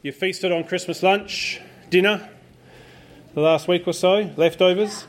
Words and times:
You 0.00 0.12
feasted 0.12 0.52
on 0.52 0.62
Christmas 0.62 1.02
lunch, 1.02 1.60
dinner, 1.90 2.30
the 3.34 3.40
last 3.40 3.66
week 3.66 3.82
or 3.84 3.92
so, 3.92 4.30
leftovers. 4.36 5.08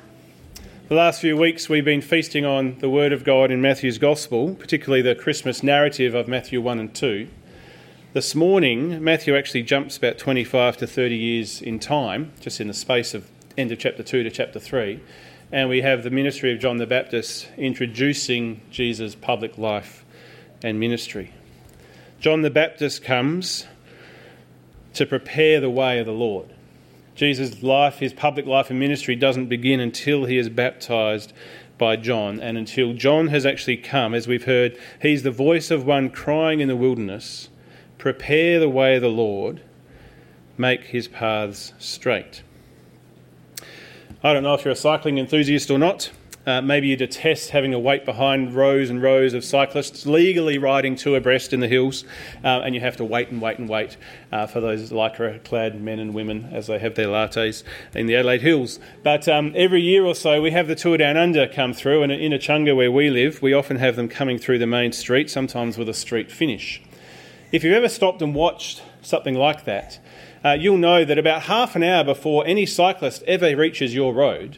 The 0.88 0.96
last 0.96 1.21
few 1.21 1.38
weeks 1.38 1.69
we've 1.69 1.85
been 1.85 2.01
feasting 2.01 2.43
on 2.43 2.79
the 2.79 2.89
Word 2.89 3.13
of 3.13 3.23
God 3.23 3.51
in 3.51 3.61
Matthew's 3.61 3.99
Gospel, 3.99 4.55
particularly 4.55 5.03
the 5.03 5.13
Christmas 5.13 5.61
narrative 5.61 6.15
of 6.15 6.27
Matthew 6.27 6.59
1 6.59 6.79
and 6.79 6.95
2. 6.95 7.27
This 8.13 8.33
morning, 8.33 9.04
Matthew 9.04 9.38
actually 9.38 9.61
jumps 9.61 9.95
about 9.95 10.17
25 10.17 10.77
to 10.77 10.88
30 10.88 11.15
years 11.15 11.61
in 11.61 11.77
time, 11.77 12.31
just 12.39 12.59
in 12.59 12.67
the 12.67 12.73
space 12.73 13.13
of 13.13 13.29
end 13.59 13.71
of 13.71 13.77
chapter 13.77 14.01
2 14.01 14.23
to 14.23 14.31
chapter 14.31 14.59
3. 14.59 14.99
And 15.51 15.69
we 15.69 15.83
have 15.83 16.01
the 16.01 16.09
ministry 16.09 16.51
of 16.51 16.59
John 16.59 16.77
the 16.77 16.87
Baptist 16.87 17.47
introducing 17.57 18.61
Jesus' 18.71 19.13
public 19.13 19.55
life 19.55 20.03
and 20.63 20.79
ministry. 20.79 21.31
John 22.19 22.41
the 22.41 22.49
Baptist 22.49 23.03
comes 23.03 23.67
to 24.93 25.05
prepare 25.05 25.59
the 25.59 25.69
way 25.69 26.00
of 26.00 26.05
the 26.05 26.11
Lord. 26.11 26.54
Jesus' 27.15 27.61
life, 27.61 28.00
his 28.00 28.14
public 28.14 28.45
life 28.45 28.69
and 28.69 28.79
ministry 28.79 29.15
doesn't 29.15 29.47
begin 29.47 29.79
until 29.79 30.25
he 30.25 30.37
is 30.37 30.47
baptized 30.47 31.33
by 31.77 31.95
John 31.95 32.40
and 32.40 32.58
until 32.58 32.94
John 32.94 33.28
has 33.28 33.45
actually 33.45 33.78
come. 33.78 34.14
As 34.14 34.28
we've 34.28 34.45
heard, 34.45 34.78
he's 35.02 35.23
the 35.23 35.31
voice 35.31 35.72
of 35.72 35.86
one 35.86 36.09
crying 36.09 36.59
in 36.59 36.67
the 36.67 36.76
wilderness 36.76 37.50
Prepare 37.98 38.59
the 38.59 38.70
way 38.70 38.95
of 38.95 39.02
the 39.02 39.09
Lord, 39.09 39.62
make 40.58 40.86
his 40.86 41.09
paths 41.09 41.73
straight. 41.78 42.44
I 44.23 44.31
don't 44.31 44.44
know 44.44 44.53
if 44.53 44.64
you're 44.64 44.72
a 44.72 44.76
cycling 44.76 45.17
enthusiast 45.17 45.70
or 45.70 45.78
not. 45.78 46.12
Uh, 46.49 46.59
maybe 46.63 46.88
you 46.88 46.95
detest 46.95 47.52
having 47.52 47.70
to 47.70 47.77
wait 47.77 48.05
behind 48.05 48.55
rows 48.55 48.89
and 48.89 49.03
rows 49.03 49.35
of 49.35 49.45
cyclists 49.45 50.08
legally 50.08 50.58
riding 50.58 50.95
two 50.95 51.13
abreast 51.13 51.53
in 51.53 51.59
the 51.59 51.67
hills, 51.67 52.03
uh, 52.44 52.62
and 52.62 52.73
you 52.73 52.81
have 52.81 52.98
to 52.98 53.05
wait 53.05 53.30
and 53.30 53.39
wait 53.39 53.59
and 53.59 53.70
wait 53.70 53.98
uh, 54.31 54.48
for 54.48 54.59
those 54.59 54.91
lycra 54.91 55.44
clad 55.44 55.80
men 55.80 55.99
and 55.99 56.12
women 56.12 56.49
as 56.52 56.66
they 56.66 56.80
have 56.80 56.95
their 56.95 57.05
lattes 57.05 57.62
in 57.94 58.08
the 58.08 58.16
Adelaide 58.16 58.41
Hills. 58.41 58.80
But 59.03 59.28
um, 59.28 59.53
every 59.56 59.83
year 59.83 60.03
or 60.03 60.16
so, 60.16 60.41
we 60.41 60.50
have 60.50 60.67
the 60.67 60.73
Tour 60.73 60.97
Down 60.97 61.17
Under 61.17 61.47
come 61.47 61.72
through, 61.72 62.02
and 62.02 62.11
in 62.11 62.31
Echunga, 62.31 62.75
where 62.75 62.91
we 62.91 63.11
live, 63.11 63.44
we 63.44 63.53
often 63.53 63.78
have 63.78 63.95
them 63.95 64.09
coming 64.09 64.39
through 64.39 64.58
the 64.58 64.66
main 64.66 64.91
street, 64.91 65.30
sometimes 65.30 65.78
with 65.78 65.88
a 65.88 65.94
street 65.94 66.31
finish. 66.31 66.81
If 67.52 67.63
you've 67.63 67.75
ever 67.75 67.89
stopped 67.89 68.23
and 68.23 68.34
watched 68.34 68.81
something 69.03 69.36
like 69.36 69.66
that, 69.66 70.00
uh, 70.44 70.53
you'll 70.53 70.78
know 70.78 71.06
that 71.06 71.19
about 71.19 71.44
half 71.44 71.75
an 71.75 71.84
hour 71.84 72.03
before 72.03 72.44
any 72.47 72.66
cyclist 72.66 73.22
ever 73.28 73.56
reaches 73.56 73.94
your 73.94 74.16
road, 74.16 74.58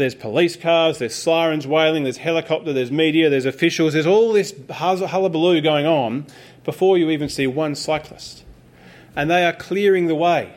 there's 0.00 0.14
police 0.14 0.56
cars, 0.56 0.98
there's 0.98 1.14
sirens 1.14 1.66
wailing, 1.66 2.04
there's 2.04 2.16
helicopter, 2.16 2.72
there's 2.72 2.90
media, 2.90 3.30
there's 3.30 3.44
officials, 3.44 3.92
there's 3.92 4.06
all 4.06 4.32
this 4.32 4.54
hullabaloo 4.70 5.60
going 5.60 5.86
on 5.86 6.26
before 6.64 6.98
you 6.98 7.10
even 7.10 7.28
see 7.28 7.46
one 7.46 7.74
cyclist. 7.74 8.44
And 9.14 9.30
they 9.30 9.44
are 9.44 9.52
clearing 9.52 10.06
the 10.06 10.14
way. 10.14 10.54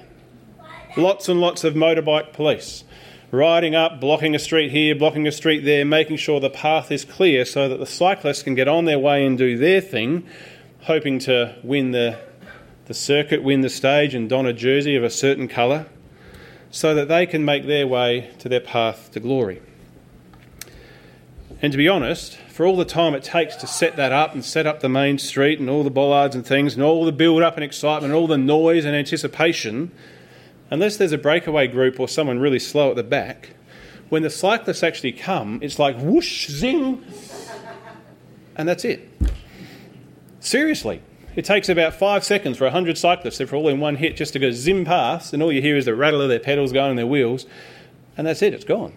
Lots 0.95 1.27
and 1.27 1.41
lots 1.41 1.63
of 1.63 1.73
motorbike 1.73 2.33
police 2.33 2.83
riding 3.31 3.73
up, 3.73 3.99
blocking 3.99 4.35
a 4.35 4.39
street 4.39 4.71
here, 4.71 4.93
blocking 4.93 5.25
a 5.27 5.31
street 5.31 5.61
there, 5.65 5.83
making 5.83 6.17
sure 6.17 6.39
the 6.39 6.51
path 6.51 6.91
is 6.91 7.03
clear 7.03 7.43
so 7.43 7.67
that 7.67 7.79
the 7.79 7.85
cyclists 7.85 8.43
can 8.43 8.53
get 8.53 8.67
on 8.67 8.85
their 8.85 8.99
way 8.99 9.25
and 9.25 9.39
do 9.39 9.57
their 9.57 9.81
thing, 9.81 10.23
hoping 10.81 11.17
to 11.17 11.55
win 11.63 11.91
the, 11.91 12.17
the 12.85 12.93
circuit, 12.93 13.41
win 13.41 13.61
the 13.61 13.69
stage, 13.69 14.13
and 14.13 14.29
don 14.29 14.45
a 14.45 14.53
jersey 14.53 14.95
of 14.95 15.03
a 15.03 15.09
certain 15.09 15.47
colour 15.47 15.87
so 16.73 16.95
that 16.95 17.07
they 17.07 17.27
can 17.27 17.45
make 17.45 17.67
their 17.67 17.85
way 17.85 18.31
to 18.39 18.49
their 18.49 18.59
path 18.59 19.11
to 19.11 19.19
glory. 19.19 19.61
And 21.61 21.71
to 21.71 21.77
be 21.77 21.87
honest, 21.87 22.35
for 22.49 22.65
all 22.65 22.75
the 22.75 22.83
time 22.83 23.13
it 23.13 23.23
takes 23.23 23.55
to 23.57 23.67
set 23.67 23.95
that 23.95 24.11
up 24.11 24.33
and 24.33 24.43
set 24.43 24.65
up 24.65 24.79
the 24.79 24.89
main 24.89 25.19
street 25.19 25.59
and 25.59 25.69
all 25.69 25.83
the 25.83 25.91
bollards 25.91 26.35
and 26.35 26.43
things 26.43 26.73
and 26.73 26.81
all 26.81 27.05
the 27.05 27.11
build 27.11 27.43
up 27.43 27.55
and 27.55 27.63
excitement 27.63 28.11
and 28.11 28.19
all 28.19 28.25
the 28.25 28.39
noise 28.39 28.85
and 28.85 28.95
anticipation, 28.95 29.91
unless 30.71 30.97
there's 30.97 31.11
a 31.11 31.17
breakaway 31.17 31.67
group 31.67 31.99
or 31.99 32.07
someone 32.07 32.39
really 32.39 32.57
slow 32.57 32.89
at 32.89 32.95
the 32.95 33.03
back, 33.03 33.51
when 34.09 34.23
the 34.23 34.31
cyclists 34.31 34.81
actually 34.81 35.11
come, 35.11 35.59
it's 35.61 35.77
like 35.77 35.95
whoosh, 35.99 36.49
zing, 36.49 37.05
and 38.55 38.67
that's 38.67 38.83
it. 38.83 39.07
Seriously. 40.39 41.03
It 41.35 41.45
takes 41.45 41.67
about 41.67 41.95
five 41.95 42.23
seconds 42.23 42.57
for 42.57 42.65
100 42.65 42.97
cyclists, 42.97 43.39
if 43.39 43.49
they're 43.49 43.57
all 43.57 43.67
in 43.69 43.79
one 43.79 43.95
hit, 43.95 44.15
just 44.15 44.33
to 44.33 44.39
go 44.39 44.51
zim 44.51 44.85
past, 44.85 45.33
and 45.33 45.41
all 45.41 45.51
you 45.51 45.61
hear 45.61 45.75
is 45.75 45.85
the 45.85 45.95
rattle 45.95 46.21
of 46.21 46.29
their 46.29 46.39
pedals 46.39 46.71
going 46.71 46.91
on 46.91 46.95
their 46.95 47.07
wheels, 47.07 47.45
and 48.15 48.27
that's 48.27 48.41
it, 48.41 48.53
it's 48.53 48.65
gone. 48.65 48.93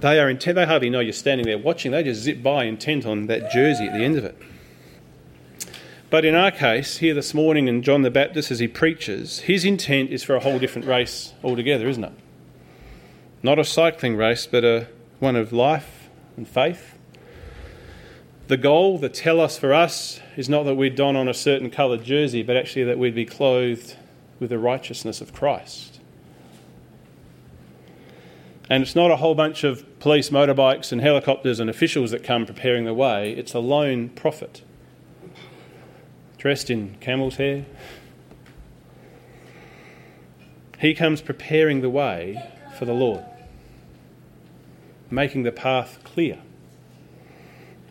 They 0.00 0.18
are 0.18 0.30
intent, 0.30 0.56
they 0.56 0.66
hardly 0.66 0.90
know 0.90 1.00
you're 1.00 1.12
standing 1.12 1.46
there 1.46 1.58
watching, 1.58 1.92
they 1.92 2.02
just 2.02 2.22
zip 2.22 2.42
by 2.42 2.64
intent 2.64 3.04
on 3.04 3.26
that 3.26 3.50
jersey 3.52 3.86
at 3.86 3.92
the 3.92 4.04
end 4.04 4.16
of 4.16 4.24
it. 4.24 4.36
But 6.08 6.24
in 6.24 6.34
our 6.34 6.50
case, 6.50 6.98
here 6.98 7.14
this 7.14 7.34
morning 7.34 7.68
in 7.68 7.82
John 7.82 8.02
the 8.02 8.10
Baptist, 8.10 8.50
as 8.50 8.58
he 8.58 8.68
preaches, 8.68 9.40
his 9.40 9.64
intent 9.64 10.10
is 10.10 10.22
for 10.22 10.34
a 10.34 10.40
whole 10.40 10.58
different 10.58 10.86
race 10.86 11.34
altogether, 11.44 11.88
isn't 11.88 12.04
it? 12.04 12.12
Not 13.42 13.58
a 13.58 13.64
cycling 13.64 14.16
race, 14.16 14.46
but 14.46 14.64
a 14.64 14.88
one 15.20 15.36
of 15.36 15.52
life 15.52 16.08
and 16.36 16.46
faith 16.46 16.91
the 18.52 18.58
goal, 18.58 18.98
the 18.98 19.08
telos 19.08 19.56
for 19.56 19.72
us, 19.72 20.20
is 20.36 20.46
not 20.46 20.64
that 20.64 20.74
we'd 20.74 20.94
don 20.94 21.16
on 21.16 21.26
a 21.26 21.32
certain 21.32 21.70
coloured 21.70 22.04
jersey, 22.04 22.42
but 22.42 22.54
actually 22.54 22.84
that 22.84 22.98
we'd 22.98 23.14
be 23.14 23.24
clothed 23.24 23.96
with 24.38 24.50
the 24.50 24.58
righteousness 24.58 25.22
of 25.22 25.32
Christ. 25.32 26.00
And 28.68 28.82
it's 28.82 28.94
not 28.94 29.10
a 29.10 29.16
whole 29.16 29.34
bunch 29.34 29.64
of 29.64 29.98
police 30.00 30.28
motorbikes 30.28 30.92
and 30.92 31.00
helicopters 31.00 31.60
and 31.60 31.70
officials 31.70 32.10
that 32.10 32.22
come 32.22 32.44
preparing 32.44 32.84
the 32.84 32.92
way, 32.92 33.32
it's 33.32 33.54
a 33.54 33.58
lone 33.58 34.10
prophet 34.10 34.60
dressed 36.36 36.68
in 36.68 36.96
camel's 37.00 37.36
hair. 37.36 37.64
He 40.78 40.92
comes 40.92 41.22
preparing 41.22 41.80
the 41.80 41.88
way 41.88 42.52
for 42.78 42.84
the 42.84 42.92
Lord, 42.92 43.24
making 45.10 45.44
the 45.44 45.52
path 45.52 46.00
clear. 46.04 46.38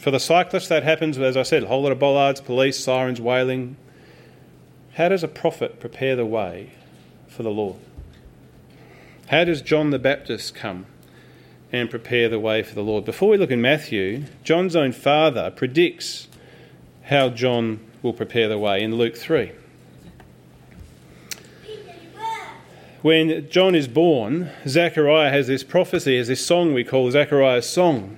For 0.02 0.10
the 0.10 0.20
cyclist, 0.20 0.68
that 0.70 0.82
happens, 0.82 1.20
as 1.20 1.38
I 1.38 1.44
said, 1.44 1.62
a 1.62 1.68
whole 1.68 1.84
lot 1.84 1.92
of 1.92 2.00
bollards, 2.00 2.42
police, 2.42 2.84
sirens 2.84 3.22
wailing. 3.22 3.78
How 4.94 5.10
does 5.10 5.24
a 5.24 5.28
prophet 5.28 5.80
prepare 5.80 6.16
the 6.16 6.26
way 6.26 6.72
for 7.28 7.44
the 7.44 7.52
Lord? 7.52 7.76
How 9.28 9.44
does 9.44 9.62
John 9.62 9.92
the 9.92 10.00
Baptist 10.00 10.56
come 10.56 10.88
and 11.72 11.88
prepare 11.88 12.30
the 12.30 12.40
way 12.40 12.64
for 12.64 12.74
the 12.74 12.82
Lord? 12.82 13.06
Before 13.06 13.30
we 13.30 13.38
look 13.38 13.52
in 13.52 13.62
Matthew, 13.62 14.24
John's 14.44 14.76
own 14.76 14.92
father 14.92 15.52
predicts 15.52 16.28
how 17.04 17.30
John 17.30 17.80
will 18.02 18.14
prepare 18.14 18.48
the 18.48 18.58
way 18.58 18.82
in 18.82 18.96
Luke 18.96 19.16
3. 19.16 19.52
When 23.04 23.48
John 23.52 23.76
is 23.76 23.88
born, 23.88 24.50
Zechariah 24.68 25.30
has 25.30 25.46
this 25.46 25.64
prophecy, 25.64 26.18
has 26.18 26.28
this 26.28 26.44
song 26.44 26.74
we 26.74 26.84
call 26.84 27.12
Zechariah's 27.12 27.70
song. 27.70 28.18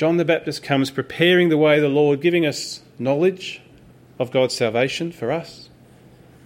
John 0.00 0.16
the 0.16 0.24
Baptist 0.24 0.62
comes 0.62 0.90
preparing 0.90 1.50
the 1.50 1.58
way 1.58 1.76
of 1.76 1.82
the 1.82 1.88
Lord, 1.90 2.22
giving 2.22 2.46
us 2.46 2.80
knowledge 2.98 3.60
of 4.18 4.30
God's 4.30 4.56
salvation 4.56 5.12
for 5.12 5.30
us, 5.30 5.68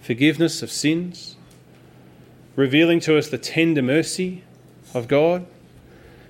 forgiveness 0.01 0.61
of 0.61 0.69
sins, 0.69 1.37
revealing 2.57 2.99
to 2.99 3.17
us 3.17 3.29
the 3.29 3.37
tender 3.37 3.81
mercy 3.81 4.43
of 4.93 5.07
God, 5.07 5.45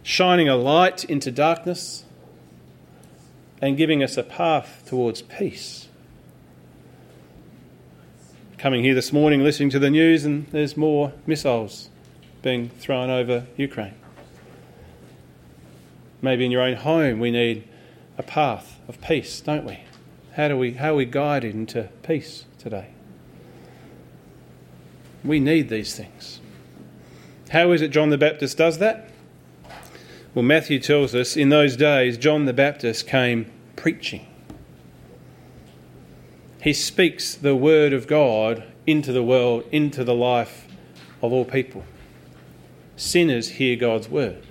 shining 0.03 0.47
a 0.47 0.55
light 0.55 1.03
into 1.03 1.31
darkness, 1.31 2.05
and 3.59 3.75
giving 3.75 4.03
us 4.03 4.17
a 4.17 4.23
path 4.23 4.83
towards 4.85 5.23
peace. 5.23 5.87
Coming 8.59 8.83
here 8.83 8.93
this 8.93 9.11
morning, 9.11 9.43
listening 9.43 9.71
to 9.71 9.79
the 9.79 9.89
news, 9.89 10.25
and 10.25 10.45
there's 10.49 10.77
more 10.77 11.11
missiles 11.25 11.89
being 12.43 12.69
thrown 12.69 13.09
over 13.09 13.47
Ukraine. 13.57 13.95
Maybe 16.25 16.43
in 16.43 16.49
your 16.49 16.63
own 16.63 16.75
home, 16.75 17.19
we 17.19 17.29
need 17.29 17.67
a 18.17 18.23
path 18.23 18.79
of 18.87 18.99
peace, 18.99 19.39
don't 19.41 19.63
we? 19.63 19.81
How, 20.33 20.47
do 20.47 20.57
we, 20.57 20.73
how 20.73 20.93
are 20.93 20.95
we 20.95 21.05
guided 21.05 21.53
into 21.53 21.83
peace 22.01 22.45
today? 22.57 22.87
We 25.23 25.39
need 25.39 25.69
these 25.69 25.95
things. 25.95 26.39
How 27.51 27.71
is 27.73 27.83
it 27.83 27.89
John 27.89 28.09
the 28.09 28.17
Baptist 28.17 28.57
does 28.57 28.79
that? 28.79 29.11
Well, 30.33 30.41
Matthew 30.41 30.79
tells 30.79 31.13
us 31.13 31.37
in 31.37 31.49
those 31.49 31.77
days, 31.77 32.17
John 32.17 32.45
the 32.45 32.53
Baptist 32.53 33.05
came 33.05 33.51
preaching. 33.75 34.25
He 36.59 36.73
speaks 36.73 37.35
the 37.35 37.55
word 37.55 37.93
of 37.93 38.07
God 38.07 38.63
into 38.87 39.11
the 39.11 39.23
world, 39.23 39.63
into 39.71 40.03
the 40.03 40.15
life 40.15 40.67
of 41.21 41.31
all 41.31 41.45
people. 41.45 41.83
Sinners 42.95 43.49
hear 43.49 43.75
God's 43.75 44.09
word. 44.09 44.43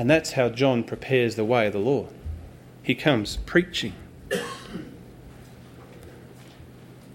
And 0.00 0.08
that's 0.08 0.32
how 0.32 0.48
John 0.48 0.82
prepares 0.82 1.36
the 1.36 1.44
way 1.44 1.66
of 1.66 1.74
the 1.74 1.78
Lord. 1.78 2.08
He 2.82 2.94
comes 2.94 3.36
preaching. 3.36 3.92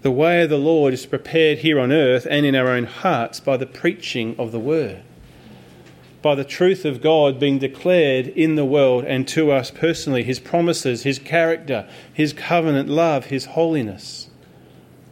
The 0.02 0.12
way 0.12 0.42
of 0.42 0.50
the 0.50 0.56
Lord 0.56 0.94
is 0.94 1.04
prepared 1.04 1.58
here 1.58 1.80
on 1.80 1.90
earth 1.90 2.28
and 2.30 2.46
in 2.46 2.54
our 2.54 2.68
own 2.68 2.84
hearts 2.84 3.40
by 3.40 3.56
the 3.56 3.66
preaching 3.66 4.36
of 4.38 4.52
the 4.52 4.60
word 4.60 5.02
by 6.22 6.36
the 6.36 6.44
truth 6.44 6.84
of 6.84 7.02
God 7.02 7.40
being 7.40 7.58
declared 7.58 8.28
in 8.28 8.54
the 8.54 8.64
world 8.64 9.04
and 9.04 9.26
to 9.28 9.50
us 9.50 9.72
personally, 9.72 10.22
His 10.22 10.38
promises, 10.38 11.02
His 11.02 11.18
character, 11.18 11.88
His 12.12 12.32
covenant 12.32 12.88
love, 12.88 13.26
His 13.26 13.46
holiness, 13.46 14.28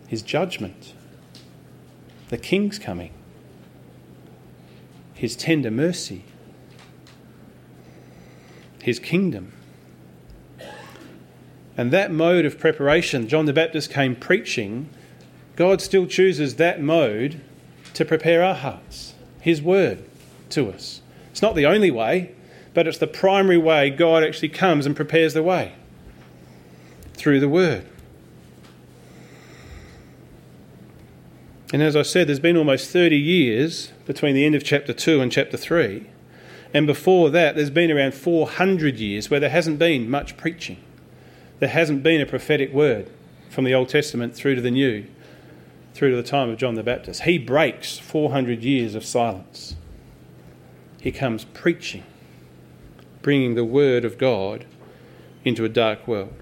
His 0.06 0.22
judgment, 0.22 0.92
the 2.28 2.38
King's 2.38 2.78
coming, 2.78 3.12
His 5.14 5.34
tender 5.36 5.70
mercy, 5.72 6.24
His 8.84 8.98
kingdom. 8.98 9.50
And 11.74 11.90
that 11.90 12.12
mode 12.12 12.44
of 12.44 12.58
preparation, 12.58 13.28
John 13.28 13.46
the 13.46 13.54
Baptist 13.54 13.90
came 13.90 14.14
preaching, 14.14 14.90
God 15.56 15.80
still 15.80 16.06
chooses 16.06 16.56
that 16.56 16.82
mode 16.82 17.40
to 17.94 18.04
prepare 18.04 18.44
our 18.44 18.54
hearts, 18.54 19.14
His 19.40 19.62
word 19.62 20.04
to 20.50 20.68
us. 20.70 21.00
It's 21.30 21.40
not 21.40 21.54
the 21.54 21.64
only 21.64 21.90
way, 21.90 22.32
but 22.74 22.86
it's 22.86 22.98
the 22.98 23.06
primary 23.06 23.56
way 23.56 23.88
God 23.88 24.22
actually 24.22 24.50
comes 24.50 24.84
and 24.84 24.94
prepares 24.94 25.32
the 25.32 25.42
way 25.42 25.72
through 27.14 27.40
the 27.40 27.48
Word. 27.48 27.86
And 31.72 31.80
as 31.80 31.96
I 31.96 32.02
said, 32.02 32.28
there's 32.28 32.38
been 32.38 32.58
almost 32.58 32.90
30 32.90 33.16
years 33.16 33.92
between 34.04 34.34
the 34.34 34.44
end 34.44 34.54
of 34.54 34.62
chapter 34.62 34.92
2 34.92 35.22
and 35.22 35.32
chapter 35.32 35.56
3. 35.56 36.06
And 36.74 36.86
before 36.86 37.30
that, 37.30 37.56
there's 37.56 37.70
been 37.70 37.90
around 37.90 38.12
400 38.12 38.98
years 38.98 39.30
where 39.30 39.40
there 39.40 39.48
hasn't 39.48 39.78
been 39.78 40.10
much 40.10 40.36
preaching. 40.36 40.76
There 41.60 41.68
hasn't 41.70 42.02
been 42.02 42.20
a 42.20 42.26
prophetic 42.26 42.72
word 42.72 43.08
from 43.48 43.64
the 43.64 43.72
Old 43.72 43.88
Testament 43.88 44.34
through 44.34 44.56
to 44.56 44.60
the 44.60 44.70
New, 44.70 45.06
through 45.94 46.10
to 46.10 46.16
the 46.16 46.22
time 46.22 46.50
of 46.50 46.58
John 46.58 46.74
the 46.74 46.82
Baptist. 46.82 47.22
He 47.22 47.38
breaks 47.38 47.98
400 47.98 48.62
years 48.62 48.94
of 48.94 49.04
silence 49.04 49.76
he 51.04 51.12
comes 51.12 51.44
preaching, 51.44 52.02
bringing 53.20 53.56
the 53.56 53.64
word 53.64 54.06
of 54.06 54.16
God 54.16 54.64
into 55.44 55.62
a 55.62 55.68
dark 55.68 56.08
world. 56.08 56.32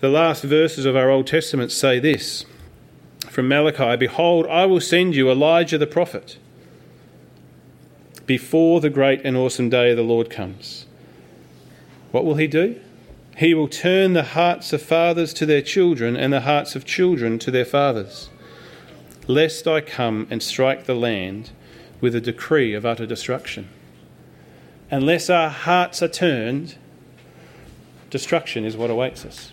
The 0.00 0.10
last 0.10 0.44
verses 0.44 0.84
of 0.84 0.94
our 0.94 1.08
Old 1.08 1.26
Testament 1.26 1.72
say 1.72 1.98
this 1.98 2.44
from 3.30 3.48
Malachi 3.48 3.96
Behold, 3.96 4.46
I 4.48 4.66
will 4.66 4.82
send 4.82 5.16
you 5.16 5.30
Elijah 5.30 5.78
the 5.78 5.86
prophet 5.86 6.36
before 8.26 8.80
the 8.80 8.90
great 8.90 9.20
and 9.24 9.36
awesome 9.36 9.68
day 9.68 9.90
of 9.90 9.96
the 9.96 10.02
Lord 10.02 10.30
comes. 10.30 10.86
What 12.10 12.24
will 12.24 12.36
he 12.36 12.46
do? 12.46 12.80
He 13.36 13.54
will 13.54 13.68
turn 13.68 14.12
the 14.12 14.22
hearts 14.22 14.72
of 14.72 14.80
fathers 14.80 15.34
to 15.34 15.46
their 15.46 15.62
children 15.62 16.16
and 16.16 16.32
the 16.32 16.42
hearts 16.42 16.76
of 16.76 16.84
children 16.84 17.38
to 17.40 17.50
their 17.50 17.64
fathers, 17.64 18.30
lest 19.26 19.66
I 19.66 19.80
come 19.80 20.28
and 20.30 20.42
strike 20.42 20.84
the 20.84 20.94
land 20.94 21.50
with 22.00 22.14
a 22.14 22.20
decree 22.20 22.74
of 22.74 22.86
utter 22.86 23.06
destruction. 23.06 23.68
Unless 24.90 25.28
our 25.28 25.48
hearts 25.48 26.02
are 26.02 26.08
turned, 26.08 26.76
destruction 28.10 28.64
is 28.64 28.76
what 28.76 28.90
awaits 28.90 29.24
us. 29.24 29.50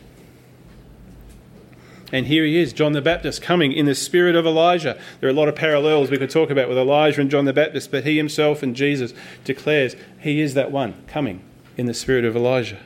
And 2.11 2.27
here 2.27 2.43
he 2.43 2.57
is, 2.57 2.73
John 2.73 2.91
the 2.91 3.01
Baptist, 3.01 3.41
coming 3.41 3.71
in 3.71 3.85
the 3.85 3.95
spirit 3.95 4.35
of 4.35 4.45
Elijah. 4.45 4.99
There 5.19 5.29
are 5.29 5.31
a 5.31 5.35
lot 5.35 5.47
of 5.47 5.55
parallels 5.55 6.11
we 6.11 6.17
could 6.17 6.29
talk 6.29 6.49
about 6.49 6.67
with 6.67 6.77
Elijah 6.77 7.21
and 7.21 7.31
John 7.31 7.45
the 7.45 7.53
Baptist, 7.53 7.89
but 7.89 8.03
he 8.03 8.17
himself 8.17 8.61
and 8.61 8.75
Jesus 8.75 9.13
declares 9.45 9.95
he 10.19 10.41
is 10.41 10.53
that 10.55 10.71
one 10.71 10.93
coming 11.07 11.41
in 11.77 11.85
the 11.85 11.93
spirit 11.93 12.25
of 12.25 12.35
Elijah. 12.35 12.79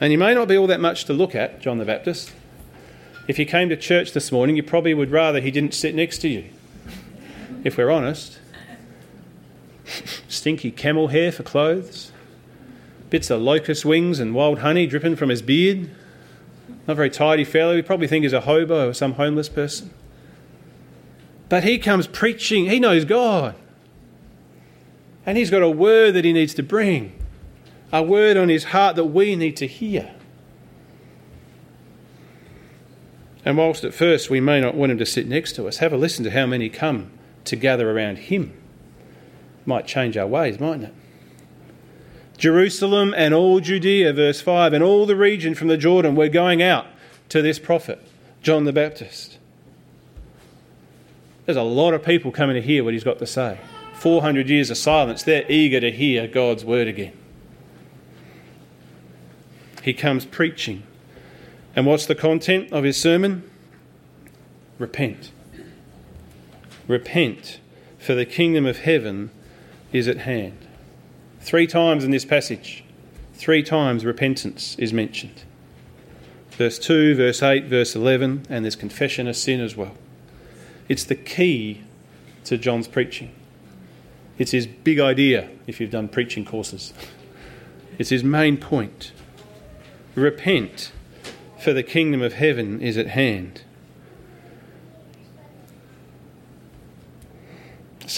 And 0.00 0.10
he 0.10 0.16
may 0.16 0.34
not 0.34 0.48
be 0.48 0.56
all 0.56 0.66
that 0.66 0.80
much 0.80 1.04
to 1.04 1.12
look 1.12 1.34
at, 1.34 1.60
John 1.60 1.78
the 1.78 1.84
Baptist. 1.84 2.32
If 3.28 3.38
you 3.38 3.46
came 3.46 3.68
to 3.68 3.76
church 3.76 4.12
this 4.12 4.32
morning, 4.32 4.56
you 4.56 4.62
probably 4.62 4.94
would 4.94 5.10
rather 5.10 5.40
he 5.40 5.50
didn't 5.50 5.74
sit 5.74 5.94
next 5.94 6.18
to 6.18 6.28
you 6.28 6.46
if 7.64 7.76
we're 7.76 7.90
honest. 7.90 8.38
Stinky 10.28 10.70
camel 10.70 11.08
hair 11.08 11.32
for 11.32 11.42
clothes, 11.42 12.12
bits 13.10 13.30
of 13.30 13.40
locust 13.40 13.84
wings 13.84 14.20
and 14.20 14.34
wild 14.34 14.60
honey 14.60 14.86
dripping 14.86 15.16
from 15.16 15.28
his 15.28 15.42
beard. 15.42 15.90
Not 16.88 16.96
very 16.96 17.10
tidy 17.10 17.44
fellow. 17.44 17.74
We 17.74 17.82
probably 17.82 18.08
think 18.08 18.22
he's 18.22 18.32
a 18.32 18.40
hobo 18.40 18.88
or 18.88 18.94
some 18.94 19.12
homeless 19.12 19.50
person. 19.50 19.90
But 21.50 21.62
he 21.62 21.78
comes 21.78 22.06
preaching. 22.06 22.66
He 22.66 22.80
knows 22.80 23.04
God. 23.04 23.54
And 25.26 25.36
he's 25.36 25.50
got 25.50 25.62
a 25.62 25.68
word 25.68 26.14
that 26.14 26.24
he 26.24 26.32
needs 26.32 26.54
to 26.54 26.62
bring, 26.62 27.12
a 27.92 28.02
word 28.02 28.38
on 28.38 28.48
his 28.48 28.64
heart 28.64 28.96
that 28.96 29.04
we 29.04 29.36
need 29.36 29.56
to 29.58 29.66
hear. 29.66 30.14
And 33.44 33.58
whilst 33.58 33.84
at 33.84 33.92
first 33.92 34.30
we 34.30 34.40
may 34.40 34.60
not 34.60 34.74
want 34.74 34.92
him 34.92 34.98
to 34.98 35.06
sit 35.06 35.28
next 35.28 35.52
to 35.56 35.68
us, 35.68 35.78
have 35.78 35.92
a 35.92 35.98
listen 35.98 36.24
to 36.24 36.30
how 36.30 36.46
many 36.46 36.70
come 36.70 37.10
to 37.44 37.56
gather 37.56 37.90
around 37.90 38.16
him. 38.16 38.54
Might 39.66 39.86
change 39.86 40.16
our 40.16 40.26
ways, 40.26 40.58
mightn't 40.58 40.84
it? 40.84 40.94
Jerusalem 42.38 43.12
and 43.16 43.34
all 43.34 43.58
Judea, 43.58 44.12
verse 44.12 44.40
5, 44.40 44.72
and 44.72 44.82
all 44.82 45.04
the 45.04 45.16
region 45.16 45.54
from 45.54 45.66
the 45.68 45.76
Jordan 45.76 46.14
were 46.14 46.28
going 46.28 46.62
out 46.62 46.86
to 47.28 47.42
this 47.42 47.58
prophet, 47.58 48.00
John 48.42 48.64
the 48.64 48.72
Baptist. 48.72 49.38
There's 51.44 51.56
a 51.56 51.62
lot 51.62 51.94
of 51.94 52.04
people 52.04 52.30
coming 52.30 52.54
to 52.54 52.62
hear 52.62 52.84
what 52.84 52.94
he's 52.94 53.04
got 53.04 53.18
to 53.18 53.26
say. 53.26 53.58
400 53.94 54.48
years 54.48 54.70
of 54.70 54.78
silence, 54.78 55.24
they're 55.24 55.50
eager 55.50 55.80
to 55.80 55.90
hear 55.90 56.28
God's 56.28 56.64
word 56.64 56.86
again. 56.86 57.12
He 59.82 59.92
comes 59.92 60.24
preaching. 60.24 60.84
And 61.74 61.86
what's 61.86 62.06
the 62.06 62.14
content 62.14 62.72
of 62.72 62.84
his 62.84 63.00
sermon? 63.00 63.50
Repent. 64.78 65.32
Repent, 66.86 67.58
for 67.98 68.14
the 68.14 68.24
kingdom 68.24 68.64
of 68.64 68.78
heaven 68.78 69.30
is 69.92 70.06
at 70.06 70.18
hand. 70.18 70.67
Three 71.40 71.66
times 71.66 72.04
in 72.04 72.10
this 72.10 72.24
passage, 72.24 72.84
three 73.34 73.62
times 73.62 74.04
repentance 74.04 74.76
is 74.78 74.92
mentioned. 74.92 75.42
Verse 76.52 76.78
2, 76.78 77.14
verse 77.14 77.42
8, 77.42 77.64
verse 77.66 77.94
11, 77.94 78.46
and 78.48 78.64
there's 78.64 78.76
confession 78.76 79.28
of 79.28 79.36
sin 79.36 79.60
as 79.60 79.76
well. 79.76 79.94
It's 80.88 81.04
the 81.04 81.14
key 81.14 81.82
to 82.44 82.58
John's 82.58 82.88
preaching. 82.88 83.32
It's 84.38 84.50
his 84.50 84.66
big 84.66 84.98
idea 84.98 85.48
if 85.66 85.80
you've 85.80 85.90
done 85.90 86.08
preaching 86.08 86.44
courses. 86.44 86.92
It's 87.98 88.10
his 88.10 88.24
main 88.24 88.56
point. 88.56 89.12
Repent, 90.14 90.92
for 91.58 91.72
the 91.72 91.82
kingdom 91.82 92.22
of 92.22 92.34
heaven 92.34 92.80
is 92.80 92.96
at 92.96 93.08
hand. 93.08 93.62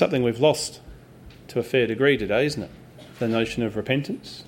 something 0.01 0.23
we've 0.23 0.41
lost 0.41 0.81
to 1.49 1.59
a 1.59 1.63
fair 1.63 1.87
degree 1.87 2.17
today, 2.17 2.47
isn't 2.47 2.63
it? 2.63 2.71
The 3.21 3.29
notion 3.29 3.63
of 3.63 3.77
repentance. 3.77 4.45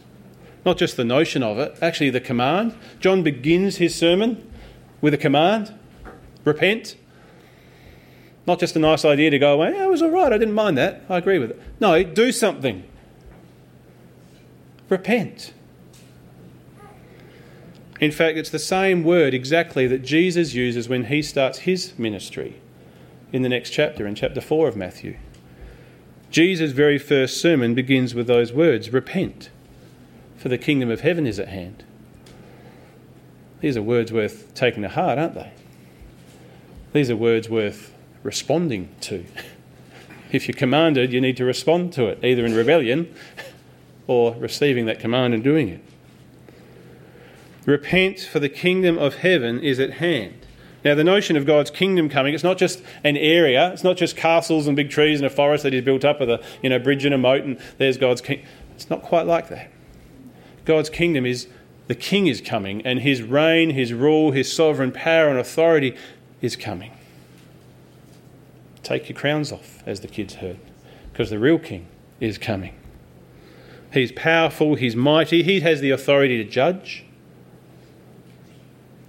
Not 0.64 0.78
just 0.78 0.96
the 0.96 1.04
notion 1.04 1.42
of 1.42 1.58
it, 1.58 1.76
actually 1.82 2.10
the 2.10 2.20
command. 2.20 2.74
John 3.00 3.22
begins 3.22 3.76
his 3.76 3.94
sermon 3.94 4.50
with 5.00 5.12
a 5.12 5.18
command 5.18 5.74
repent. 6.44 6.96
Not 8.46 8.58
just 8.58 8.74
a 8.74 8.78
nice 8.78 9.04
idea 9.04 9.30
to 9.30 9.38
go 9.38 9.52
away, 9.52 9.72
yeah, 9.74 9.84
it 9.84 9.90
was 9.90 10.02
all 10.02 10.10
right, 10.10 10.32
I 10.32 10.38
didn't 10.38 10.54
mind 10.54 10.76
that, 10.78 11.02
I 11.08 11.18
agree 11.18 11.38
with 11.38 11.50
it. 11.50 11.60
No, 11.80 12.02
do 12.02 12.32
something. 12.32 12.82
Repent. 14.88 15.52
In 18.00 18.10
fact, 18.10 18.36
it's 18.36 18.50
the 18.50 18.58
same 18.58 19.04
word 19.04 19.32
exactly 19.32 19.86
that 19.86 20.02
Jesus 20.02 20.54
uses 20.54 20.88
when 20.88 21.04
he 21.04 21.22
starts 21.22 21.60
his 21.60 21.96
ministry 21.98 22.60
in 23.32 23.42
the 23.42 23.48
next 23.48 23.70
chapter, 23.70 24.06
in 24.06 24.14
chapter 24.14 24.40
4 24.40 24.66
of 24.66 24.76
Matthew. 24.76 25.18
Jesus' 26.32 26.72
very 26.72 26.98
first 26.98 27.40
sermon 27.40 27.74
begins 27.74 28.14
with 28.14 28.26
those 28.26 28.52
words 28.52 28.90
Repent, 28.90 29.50
for 30.36 30.48
the 30.48 30.58
kingdom 30.58 30.90
of 30.90 31.02
heaven 31.02 31.26
is 31.26 31.38
at 31.38 31.48
hand. 31.48 31.84
These 33.60 33.76
are 33.76 33.82
words 33.82 34.12
worth 34.12 34.52
taking 34.54 34.82
to 34.82 34.88
heart, 34.88 35.18
aren't 35.18 35.34
they? 35.34 35.52
These 36.92 37.10
are 37.10 37.16
words 37.16 37.48
worth 37.48 37.94
responding 38.22 38.88
to. 39.02 39.24
If 40.32 40.48
you're 40.48 40.56
commanded, 40.56 41.12
you 41.12 41.20
need 41.20 41.36
to 41.36 41.44
respond 41.44 41.92
to 41.92 42.06
it, 42.06 42.24
either 42.24 42.46
in 42.46 42.54
rebellion 42.54 43.14
or 44.06 44.34
receiving 44.36 44.86
that 44.86 44.98
command 44.98 45.34
and 45.34 45.44
doing 45.44 45.68
it. 45.68 45.84
Repent, 47.66 48.20
for 48.20 48.40
the 48.40 48.48
kingdom 48.48 48.96
of 48.96 49.16
heaven 49.16 49.60
is 49.60 49.78
at 49.78 49.90
hand. 49.90 50.41
Now, 50.84 50.94
the 50.94 51.04
notion 51.04 51.36
of 51.36 51.46
God's 51.46 51.70
kingdom 51.70 52.08
coming, 52.08 52.34
it's 52.34 52.42
not 52.42 52.58
just 52.58 52.82
an 53.04 53.16
area, 53.16 53.72
it's 53.72 53.84
not 53.84 53.96
just 53.96 54.16
castles 54.16 54.66
and 54.66 54.74
big 54.74 54.90
trees 54.90 55.20
and 55.20 55.26
a 55.26 55.30
forest 55.30 55.62
that 55.62 55.72
He's 55.72 55.84
built 55.84 56.04
up 56.04 56.18
with 56.18 56.28
a 56.28 56.42
you 56.62 56.68
know, 56.68 56.78
bridge 56.78 57.04
and 57.04 57.14
a 57.14 57.18
moat 57.18 57.44
and 57.44 57.60
there's 57.78 57.96
God's 57.96 58.20
kingdom. 58.20 58.46
It's 58.74 58.90
not 58.90 59.02
quite 59.02 59.26
like 59.26 59.48
that. 59.48 59.70
God's 60.64 60.90
kingdom 60.90 61.24
is 61.24 61.46
the 61.86 61.92
The 61.92 62.00
king 62.00 62.26
is 62.26 62.40
coming, 62.40 62.80
and 62.86 63.00
his 63.00 63.20
reign, 63.20 63.68
his 63.68 63.92
rule, 63.92 64.30
his 64.30 64.50
sovereign 64.50 64.92
power 64.92 65.28
and 65.28 65.38
authority 65.38 65.94
is 66.40 66.56
coming. 66.56 66.90
Take 68.82 69.10
your 69.10 69.18
crowns 69.18 69.52
off, 69.52 69.82
as 69.84 70.00
the 70.00 70.08
kids 70.08 70.36
heard, 70.36 70.56
because 71.12 71.28
the 71.28 71.38
real 71.38 71.58
king 71.58 71.86
is 72.18 72.38
coming. 72.38 72.74
He's 73.92 74.10
powerful, 74.10 74.76
he's 74.76 74.96
mighty, 74.96 75.42
he 75.42 75.60
has 75.60 75.82
the 75.82 75.90
authority 75.90 76.42
to 76.42 76.48
judge, 76.48 77.04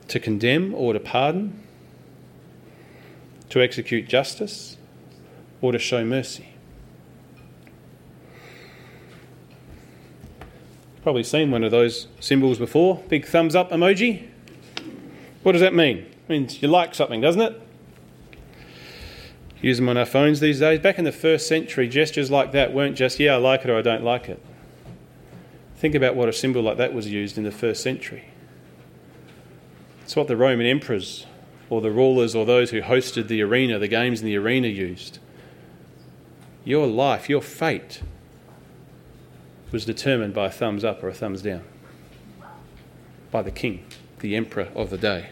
to 0.10 0.20
condemn 0.20 0.75
or 0.75 0.92
to 0.92 1.00
pardon, 1.00 1.62
to 3.54 3.62
execute 3.62 4.08
justice, 4.08 4.78
or 5.62 5.72
to 5.72 5.78
show 5.78 6.04
mercy. 6.04 6.56
Probably 11.04 11.22
seen 11.22 11.52
one 11.52 11.64
of 11.64 11.70
those 11.70 12.08
symbols 12.20 12.58
before. 12.58 13.04
Big 13.10 13.28
thumbs 13.28 13.56
up 13.56 13.70
emoji. 13.70 14.28
What 15.44 15.52
does 15.52 15.62
that 15.62 15.76
mean? 15.76 16.00
It 16.00 16.30
means 16.30 16.64
you 16.64 16.68
like 16.68 16.96
something, 16.96 17.22
doesn't 17.22 17.42
it? 17.44 17.62
Use 19.62 19.78
them 19.78 19.88
on 19.88 19.98
our 19.98 20.06
phones 20.08 20.40
these 20.40 20.60
days. 20.60 20.80
Back 20.80 20.98
in 20.98 21.06
the 21.06 21.12
first 21.12 21.48
century, 21.48 21.88
gestures 21.88 22.32
like 22.32 22.54
that 22.54 22.74
weren't 22.74 22.98
just, 22.98 23.20
yeah, 23.20 23.36
I 23.36 23.38
like 23.38 23.66
it 23.66 23.70
or 23.70 23.78
I 23.78 23.84
don't 23.84 24.04
like 24.04 24.30
it. 24.30 24.44
Think 25.76 25.94
about 25.94 26.16
what 26.16 26.28
a 26.28 26.34
symbol 26.34 26.64
like 26.64 26.78
that 26.78 26.92
was 26.92 27.08
used 27.12 27.38
in 27.38 27.44
the 27.44 27.52
first 27.52 27.84
century. 27.84 28.30
It's 30.02 30.16
what 30.16 30.28
the 30.28 30.36
Roman 30.36 30.66
emperors 30.66 31.28
or 31.74 31.82
the 31.82 31.89
rulers 31.89 32.36
or 32.36 32.46
those 32.46 32.70
who 32.70 32.82
hosted 32.82 33.27
the 33.27 33.42
arena, 33.42 33.80
the 33.80 33.88
games 33.88 34.22
in 34.22 34.27
the 34.27 34.38
arena, 34.38 34.68
used. 34.68 35.18
Your 36.63 36.86
life, 36.86 37.27
your 37.27 37.42
fate, 37.42 38.03
was 39.72 39.84
determined 39.84 40.36
by 40.36 40.46
a 40.46 40.51
thumbs 40.51 40.84
up 40.84 41.03
or 41.03 41.08
a 41.10 41.13
thumbs 41.15 41.42
down, 41.42 41.63
by 43.32 43.42
the 43.42 43.50
king, 43.50 43.84
the 44.20 44.36
emperor 44.36 44.70
of 44.75 44.92
the 44.92 45.00
day. 45.00 45.32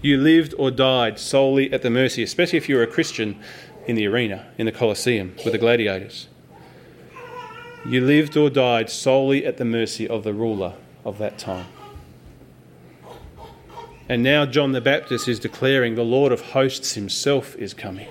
You 0.00 0.16
lived 0.18 0.54
or 0.56 0.70
died 0.70 1.18
solely 1.18 1.72
at 1.72 1.82
the 1.82 1.90
mercy, 1.90 2.22
especially 2.22 2.58
if 2.58 2.68
you 2.68 2.76
were 2.76 2.84
a 2.84 2.86
Christian 2.86 3.40
in 3.88 3.96
the 3.96 4.06
arena, 4.06 4.46
in 4.58 4.66
the 4.66 4.72
Colosseum, 4.72 5.34
with 5.44 5.52
the 5.52 5.58
gladiators. 5.58 6.28
You 7.84 8.00
lived 8.02 8.36
or 8.36 8.48
died 8.48 8.90
solely 8.90 9.44
at 9.44 9.56
the 9.56 9.64
mercy 9.64 10.06
of 10.06 10.22
the 10.22 10.34
ruler 10.34 10.74
of 11.04 11.18
that 11.18 11.36
time. 11.36 11.66
And 14.10 14.24
now 14.24 14.44
John 14.44 14.72
the 14.72 14.80
Baptist 14.80 15.28
is 15.28 15.38
declaring 15.38 15.94
the 15.94 16.02
Lord 16.02 16.32
of 16.32 16.40
hosts 16.40 16.94
himself 16.94 17.54
is 17.54 17.72
coming. 17.72 18.08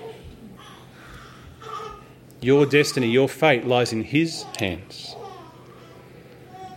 Your 2.40 2.64
destiny, 2.64 3.10
your 3.10 3.28
fate 3.28 3.66
lies 3.66 3.92
in 3.92 4.04
his 4.04 4.44
hands. 4.58 5.14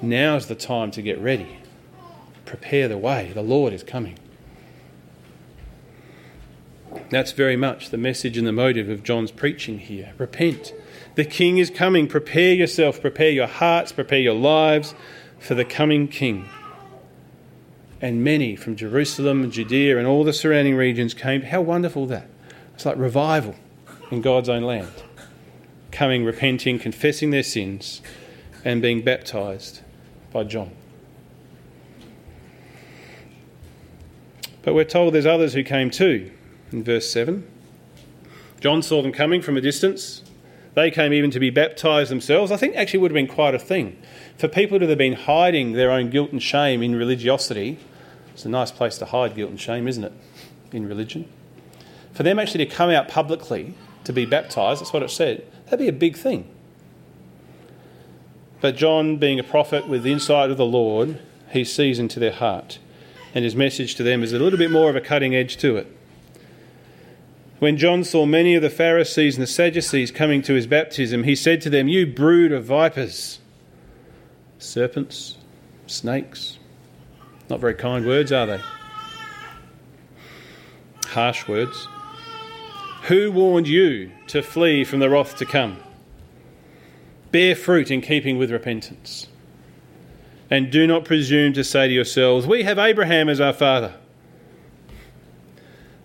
Now 0.02 0.36
is 0.36 0.48
the 0.48 0.56
time 0.56 0.92
to 0.92 1.02
get 1.02 1.18
ready. 1.20 1.60
Prepare 2.44 2.90
the 2.90 2.98
way. 2.98 3.32
The 3.34 3.42
Lord 3.42 3.72
is 3.72 3.82
coming. 3.82 4.20
That's 7.10 7.32
very 7.32 7.56
much 7.56 7.92
the 7.92 7.98
message 7.98 8.38
and 8.38 8.46
the 8.46 8.52
motive 8.52 8.90
of 8.90 9.04
John's 9.04 9.32
preaching 9.32 9.80
here. 9.80 10.12
Repent. 10.18 10.74
The 11.16 11.24
King 11.24 11.60
is 11.60 11.70
coming. 11.70 12.10
Prepare 12.10 12.56
yourself, 12.56 13.00
prepare 13.00 13.32
your 13.32 13.48
hearts, 13.48 13.94
prepare 13.94 14.20
your 14.20 14.36
lives 14.36 14.94
for 15.40 15.56
the 15.56 15.64
coming 15.64 16.10
King. 16.10 16.50
And 18.04 18.22
many 18.22 18.58
from 18.58 18.76
Jerusalem 18.76 19.44
and 19.44 19.54
Judea 19.54 19.98
and 19.98 20.06
all 20.06 20.26
the 20.26 20.34
surrounding 20.34 20.76
regions 20.76 21.14
came. 21.14 21.42
How 21.42 21.62
wonderful 21.62 22.06
that! 22.08 22.28
It's 22.76 22.86
like 22.86 22.98
revival 22.98 23.56
in 24.12 24.20
God's 24.20 24.50
own 24.50 24.64
land. 24.64 24.92
Coming, 25.90 26.26
repenting, 26.26 26.80
confessing 26.80 27.30
their 27.30 27.44
sins, 27.44 28.02
and 28.66 28.82
being 28.82 29.04
baptized 29.04 29.84
by 30.34 30.44
John. 30.44 30.72
But 34.64 34.74
we're 34.74 34.84
told 34.84 35.14
there's 35.14 35.26
others 35.26 35.54
who 35.54 35.64
came 35.64 35.90
too, 35.90 36.30
in 36.74 36.84
verse 36.84 37.10
7. 37.10 37.50
John 38.60 38.82
saw 38.82 39.02
them 39.02 39.14
coming 39.14 39.42
from 39.42 39.56
a 39.56 39.62
distance. 39.62 40.24
They 40.74 40.92
came 40.92 41.14
even 41.14 41.32
to 41.32 41.40
be 41.40 41.52
baptized 41.52 42.12
themselves. 42.12 42.52
I 42.52 42.58
think 42.58 42.76
actually 42.76 43.00
would 43.00 43.12
have 43.12 43.16
been 43.16 43.34
quite 43.34 43.56
a 43.56 43.60
thing. 43.60 43.98
For 44.38 44.50
people 44.50 44.78
to 44.80 44.88
have 44.90 44.98
been 44.98 45.14
hiding 45.14 45.72
their 45.72 45.90
own 45.90 46.10
guilt 46.10 46.34
and 46.34 46.44
shame 46.44 46.84
in 46.84 46.96
religiosity, 46.96 47.80
it's 48.34 48.46
a 48.46 48.50
nice 48.50 48.72
place 48.72 48.98
to 48.98 49.06
hide 49.06 49.36
guilt 49.36 49.52
and 49.52 49.60
shame, 49.60 49.88
isn't 49.88 50.04
it? 50.04 50.14
In 50.72 50.88
religion. 50.88 51.28
For 52.14 52.24
them 52.24 52.40
actually 52.40 52.66
to 52.66 52.72
come 52.72 52.90
out 52.90 53.08
publicly 53.08 53.76
to 54.04 54.14
be 54.14 54.26
baptized, 54.26 54.82
that's 54.82 54.94
what 54.94 55.04
it 55.04 55.12
said, 55.12 55.46
that'd 55.66 55.80
be 55.80 55.88
a 55.88 55.94
big 55.94 56.18
thing. 56.18 56.48
But 58.62 58.76
John, 58.76 59.18
being 59.18 59.40
a 59.40 59.44
prophet 59.44 59.88
with 59.88 60.04
the 60.04 60.12
insight 60.12 60.50
of 60.50 60.58
the 60.58 60.66
Lord, 60.66 61.20
he 61.52 61.64
sees 61.64 62.00
into 62.00 62.20
their 62.20 62.32
heart. 62.32 62.80
And 63.36 63.44
his 63.44 63.56
message 63.56 63.96
to 63.96 64.04
them 64.04 64.24
is 64.24 64.32
a 64.32 64.40
little 64.40 64.60
bit 64.60 64.72
more 64.72 64.90
of 64.90 64.96
a 64.96 65.02
cutting 65.02 65.36
edge 65.36 65.58
to 65.58 65.76
it. 65.76 65.88
When 67.60 67.78
John 67.78 68.04
saw 68.04 68.26
many 68.26 68.56
of 68.56 68.62
the 68.62 68.70
Pharisees 68.70 69.36
and 69.36 69.44
the 69.44 69.48
Sadducees 69.48 70.12
coming 70.12 70.42
to 70.44 70.54
his 70.54 70.68
baptism, 70.68 71.24
he 71.24 71.36
said 71.36 71.62
to 71.62 71.70
them, 71.70 71.88
You 71.88 72.06
brood 72.06 72.52
of 72.52 72.66
vipers, 72.66 73.40
serpents, 74.60 75.38
snakes. 75.88 76.58
Not 77.50 77.60
very 77.60 77.76
kind 77.76 78.06
words, 78.06 78.32
are 78.32 78.46
they? 78.46 78.60
Harsh 81.08 81.48
words. 81.48 81.88
Who 83.04 83.32
warned 83.32 83.68
you 83.68 84.12
to 84.28 84.42
flee 84.42 84.84
from 84.84 85.00
the 85.00 85.10
wrath 85.10 85.36
to 85.38 85.46
come? 85.46 85.78
Bear 87.32 87.56
fruit 87.56 87.92
in 87.92 88.02
keeping 88.02 88.38
with 88.38 88.52
repentance. 88.52 89.28
And 90.50 90.72
do 90.72 90.88
not 90.88 91.04
presume 91.04 91.54
to 91.54 91.64
say 91.64 91.88
to 91.88 91.94
yourselves, 91.94 92.48
We 92.48 92.64
have 92.64 92.80
Abraham 92.80 93.28
as 93.28 93.42
our 93.42 93.54
father. 93.54 93.96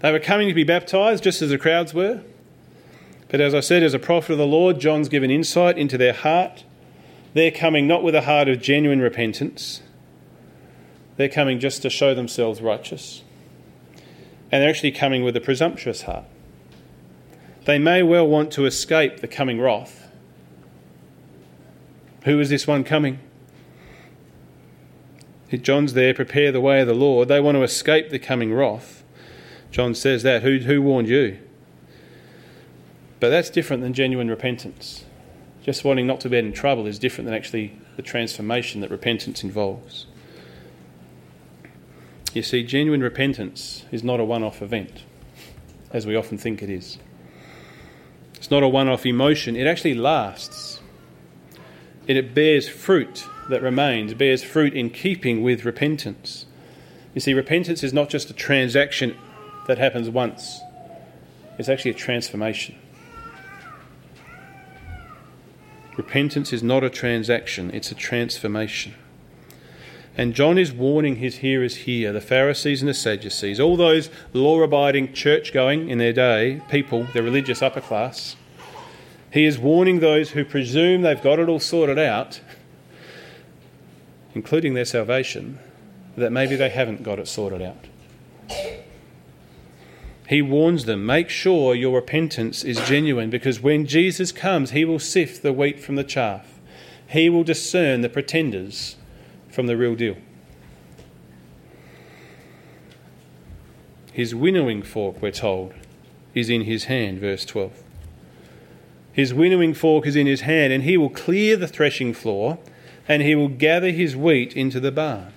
They 0.01 0.13
were 0.13 0.21
coming 0.21 0.49
to 0.49 0.55
be 0.55 0.65
baptized 0.65 1.25
just 1.25 1.43
as 1.43 1.51
the 1.51 1.59
crowds 1.59 1.93
were. 1.93 2.23
But 3.29 3.41
as 3.41 3.55
I 3.55 3.61
said, 3.61 3.83
as 3.83 3.95
a 3.95 3.99
prophet 3.99 4.33
of 4.33 4.39
the 4.39 4.47
Lord, 4.47 4.81
John's 4.81 5.09
given 5.09 5.31
insight 5.31 5.77
into 5.77 5.99
their 5.99 6.13
heart. 6.15 6.65
They're 7.35 7.51
coming 7.51 7.87
not 7.87 8.03
with 8.03 8.15
a 8.15 8.23
heart 8.23 8.49
of 8.49 8.63
genuine 8.63 9.01
repentance, 9.01 9.83
they're 11.19 11.29
coming 11.29 11.61
just 11.61 11.83
to 11.83 11.91
show 11.91 12.15
themselves 12.15 12.63
righteous. 12.63 13.23
And 14.51 14.63
they're 14.63 14.71
actually 14.71 14.93
coming 14.93 15.23
with 15.23 15.37
a 15.37 15.41
presumptuous 15.41 16.03
heart. 16.03 16.25
They 17.67 17.79
may 17.79 18.03
well 18.03 18.27
want 18.27 18.51
to 18.53 18.65
escape 18.65 19.21
the 19.21 19.29
coming 19.29 19.61
wrath, 19.61 20.09
who 22.25 22.41
is 22.41 22.51
this 22.51 22.67
one 22.67 22.85
coming? 22.85 23.21
John's 25.63 25.95
there, 25.95 26.13
prepare 26.13 26.53
the 26.53 26.61
way 26.61 26.81
of 26.81 26.87
the 26.87 26.95
Lord. 26.95 27.29
They 27.29 27.41
want 27.41 27.57
to 27.57 27.63
escape 27.63 28.11
the 28.11 28.19
coming 28.19 28.53
wrath. 28.53 29.03
John 29.71 29.95
says 29.95 30.23
that. 30.25 30.43
Who, 30.43 30.59
who 30.59 30.83
warned 30.83 31.09
you? 31.09 31.39
But 33.19 33.31
that's 33.31 33.49
different 33.49 33.83
than 33.83 33.95
genuine 33.95 34.29
repentance. 34.29 35.05
Just 35.63 35.85
wanting 35.85 36.07
not 36.07 36.21
to 36.21 36.29
be 36.29 36.37
in 36.37 36.53
trouble 36.53 36.87
is 36.87 36.99
different 36.99 37.27
than 37.27 37.35
actually 37.35 37.79
the 37.97 38.03
transformation 38.03 38.83
that 38.83 38.91
repentance 38.91 39.43
involves. 39.43 40.07
You 42.35 42.43
see, 42.43 42.63
genuine 42.63 43.03
repentance 43.03 43.85
is 43.91 44.05
not 44.05 44.21
a 44.21 44.25
one 44.25 44.43
off 44.43 44.63
event, 44.63 45.05
as 45.93 46.07
we 46.07 46.15
often 46.15 46.39
think 46.39 46.63
it 46.63 46.71
is. 46.71 46.99
It's 48.35 48.51
not 48.51 48.63
a 48.63 48.69
one 48.69 48.89
off 48.89 49.07
emotion, 49.07 49.57
it 49.57 49.67
actually 49.67 49.95
lasts 49.95 50.81
and 52.09 52.17
it 52.17 52.35
bears 52.35 52.67
fruit 52.67 53.27
that 53.51 53.63
remains, 53.63 54.15
bears 54.15 54.43
fruit 54.43 54.73
in 54.73 54.89
keeping 54.89 55.43
with 55.43 55.67
repentance. 55.67 56.47
You 57.15 57.21
see, 57.21 57.35
repentance 57.35 57.85
is 57.85 57.93
not 57.93 58.09
just 58.09 58.31
a 58.31 58.33
transaction 58.33 59.17
that 59.67 59.77
happens 59.77 60.09
once, 60.09 60.61
it's 61.59 61.69
actually 61.69 61.91
a 61.91 61.95
transformation. 61.95 62.75
Repentance 65.97 66.53
is 66.53 66.63
not 66.63 66.83
a 66.83 66.91
transaction, 66.91 67.71
it's 67.75 67.93
a 67.93 67.95
transformation. 67.95 68.95
And 70.19 70.35
John 70.35 70.59
is 70.59 70.73
warning 70.73 71.17
his 71.17 71.37
hearers 71.37 71.77
here, 71.77 72.13
the 72.13 72.21
Pharisees 72.21 72.83
and 72.83 72.89
the 72.89 72.95
Sadducees, 72.95 73.61
all 73.61 73.77
those 73.77 74.11
law 74.33 74.61
abiding, 74.61 75.13
church 75.13 75.53
going 75.53 75.89
in 75.89 75.99
their 75.99 76.13
day 76.13 76.61
people, 76.69 77.07
the 77.15 77.23
religious 77.23 77.63
upper 77.63 77.81
class, 77.81 78.35
he 79.31 79.45
is 79.45 79.61
warning 79.61 80.01
those 80.01 80.31
who 80.31 80.45
presume 80.45 81.03
they've 81.03 81.23
got 81.23 81.39
it 81.39 81.49
all 81.49 81.61
sorted 81.61 82.01
out, 82.01 82.41
including 84.35 84.75
their 84.75 84.85
salvation, 84.85 85.61
that 86.17 86.33
maybe 86.33 86.57
they 86.57 86.71
haven't 86.71 87.05
got 87.05 87.21
it 87.21 87.29
sorted 87.29 87.63
out. 87.63 87.87
He 90.29 90.43
warns 90.43 90.85
them 90.85 91.07
make 91.07 91.29
sure 91.29 91.77
your 91.77 91.95
repentance 91.95 92.65
is 92.65 92.81
genuine 92.89 93.31
because 93.31 93.61
when 93.61 93.87
Jesus 93.87 94.33
comes, 94.33 94.73
he 94.73 94.85
will 94.85 94.99
sift 94.99 95.43
the 95.43 95.53
wheat 95.53 95.79
from 95.79 95.95
the 95.95 96.05
chaff. 96.05 96.59
He 97.07 97.31
will 97.31 97.45
discern 97.45 98.01
the 98.01 98.09
pretenders 98.09 98.97
from 99.59 99.67
the 99.67 99.77
real 99.77 99.97
deal. 99.97 100.17
His 104.13 104.33
winnowing 104.33 104.83
fork, 104.85 105.21
we're 105.21 105.33
told, 105.33 105.75
is 106.33 106.49
in 106.49 106.61
his 106.61 106.85
hand, 106.85 107.19
verse 107.19 107.45
12. 107.45 107.73
His 109.13 109.35
winnowing 109.35 109.75
fork 109.75 110.07
is 110.07 110.15
in 110.15 110.29
his 110.29 110.43
hand, 110.43 110.73
and 110.73 110.85
he 110.85 110.97
will 110.97 111.11
clear 111.11 111.57
the 111.57 111.67
threshing 111.67 112.15
floor, 112.15 112.61
and 113.09 113.21
he 113.21 113.35
will 113.35 113.49
gather 113.49 113.91
his 113.91 114.15
wheat 114.15 114.57
into 114.57 114.79
the 114.79 114.93
barn. 114.93 115.33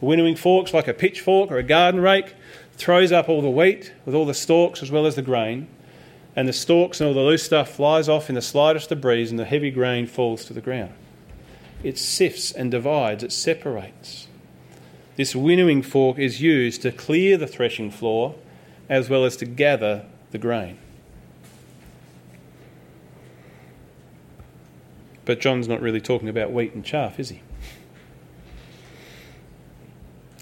Winnowing 0.00 0.36
fork's 0.36 0.72
like 0.72 0.86
a 0.86 0.94
pitchfork 0.94 1.50
or 1.50 1.58
a 1.58 1.64
garden 1.64 2.00
rake, 2.00 2.36
throws 2.76 3.10
up 3.10 3.28
all 3.28 3.42
the 3.42 3.50
wheat 3.50 3.92
with 4.06 4.14
all 4.14 4.24
the 4.24 4.34
stalks 4.34 4.84
as 4.84 4.92
well 4.92 5.04
as 5.04 5.16
the 5.16 5.20
grain, 5.22 5.66
and 6.36 6.46
the 6.46 6.52
stalks 6.52 7.00
and 7.00 7.08
all 7.08 7.14
the 7.14 7.20
loose 7.22 7.42
stuff 7.42 7.70
flies 7.70 8.08
off 8.08 8.28
in 8.28 8.36
the 8.36 8.40
slightest 8.40 8.92
of 8.92 9.00
breeze, 9.00 9.32
and 9.32 9.38
the 9.40 9.44
heavy 9.44 9.72
grain 9.72 10.06
falls 10.06 10.44
to 10.44 10.52
the 10.52 10.60
ground. 10.60 10.94
It 11.82 11.98
sifts 11.98 12.52
and 12.52 12.70
divides, 12.70 13.22
it 13.22 13.32
separates. 13.32 14.26
This 15.16 15.34
winnowing 15.34 15.82
fork 15.82 16.18
is 16.18 16.40
used 16.40 16.82
to 16.82 16.92
clear 16.92 17.36
the 17.36 17.46
threshing 17.46 17.90
floor 17.90 18.36
as 18.88 19.10
well 19.10 19.24
as 19.24 19.36
to 19.38 19.46
gather 19.46 20.04
the 20.30 20.38
grain. 20.38 20.78
But 25.24 25.40
John's 25.40 25.68
not 25.68 25.80
really 25.80 26.00
talking 26.00 26.28
about 26.28 26.52
wheat 26.52 26.72
and 26.72 26.84
chaff, 26.84 27.18
is 27.18 27.30
he? 27.30 27.42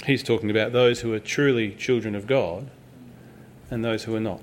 He's 0.04 0.22
talking 0.22 0.50
about 0.50 0.72
those 0.72 1.00
who 1.00 1.12
are 1.12 1.18
truly 1.18 1.72
children 1.72 2.14
of 2.14 2.26
God 2.26 2.70
and 3.70 3.84
those 3.84 4.04
who 4.04 4.14
are 4.14 4.20
not. 4.20 4.40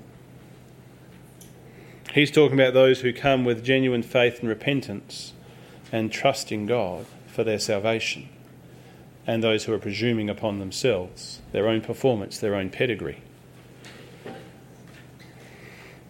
He's 2.12 2.30
talking 2.30 2.60
about 2.60 2.74
those 2.74 3.00
who 3.00 3.12
come 3.12 3.44
with 3.44 3.64
genuine 3.64 4.02
faith 4.02 4.40
and 4.40 4.48
repentance 4.48 5.32
and 5.94 6.10
trust 6.10 6.50
in 6.50 6.66
God 6.66 7.06
for 7.28 7.44
their 7.44 7.60
salvation, 7.60 8.28
and 9.28 9.44
those 9.44 9.62
who 9.62 9.72
are 9.72 9.78
presuming 9.78 10.28
upon 10.28 10.58
themselves, 10.58 11.40
their 11.52 11.68
own 11.68 11.80
performance, 11.80 12.36
their 12.36 12.56
own 12.56 12.68
pedigree. 12.68 13.22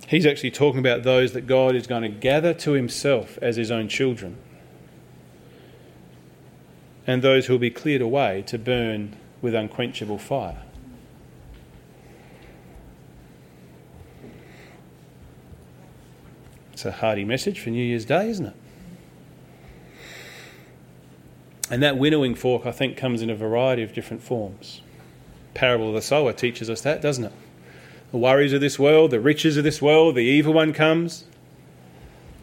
He's 0.09 0.25
actually 0.25 0.53
talking 0.53 0.81
about 0.81 1.03
those 1.03 1.35
that 1.35 1.47
God 1.47 1.75
is 1.76 1.87
going 1.87 2.00
to 2.00 2.09
gather 2.09 2.55
to 2.55 2.73
himself 2.73 3.38
as 3.43 3.57
his 3.57 3.71
own 3.71 3.88
children, 3.88 4.38
and 7.07 7.21
those 7.21 7.45
who 7.45 7.53
will 7.53 7.59
be 7.59 7.69
cleared 7.69 8.00
away 8.00 8.43
to 8.47 8.57
burn 8.57 9.14
with 9.43 9.55
unquenchable 9.55 10.17
fire. 10.17 10.62
It's 16.73 16.87
a 16.87 16.93
hearty 16.93 17.26
message 17.26 17.61
for 17.61 17.69
New 17.69 17.85
Year's 17.85 18.07
Day, 18.07 18.31
isn't 18.31 18.47
it? 18.47 18.55
And 21.71 21.83
that 21.83 21.97
winnowing 21.97 22.35
fork, 22.35 22.66
I 22.66 22.73
think, 22.73 22.97
comes 22.97 23.23
in 23.23 23.30
a 23.30 23.35
variety 23.35 23.83
of 23.83 23.94
different 23.94 24.23
forms. 24.23 24.83
Parable 25.54 25.88
of 25.88 25.94
the 25.94 26.02
sower 26.02 26.33
teaches 26.33 26.68
us 26.68 26.83
that, 26.83 27.00
doesn't 27.00 27.25
it? 27.25 27.33
The 28.11 28.18
worries 28.18 28.52
of 28.52 28.61
this 28.61 28.78
world, 28.78 29.11
the 29.11 29.21
riches 29.21 29.56
of 29.56 29.64
this 29.64 29.80
world, 29.80 30.14
the 30.14 30.21
evil 30.21 30.52
one 30.52 30.73
comes, 30.73 31.25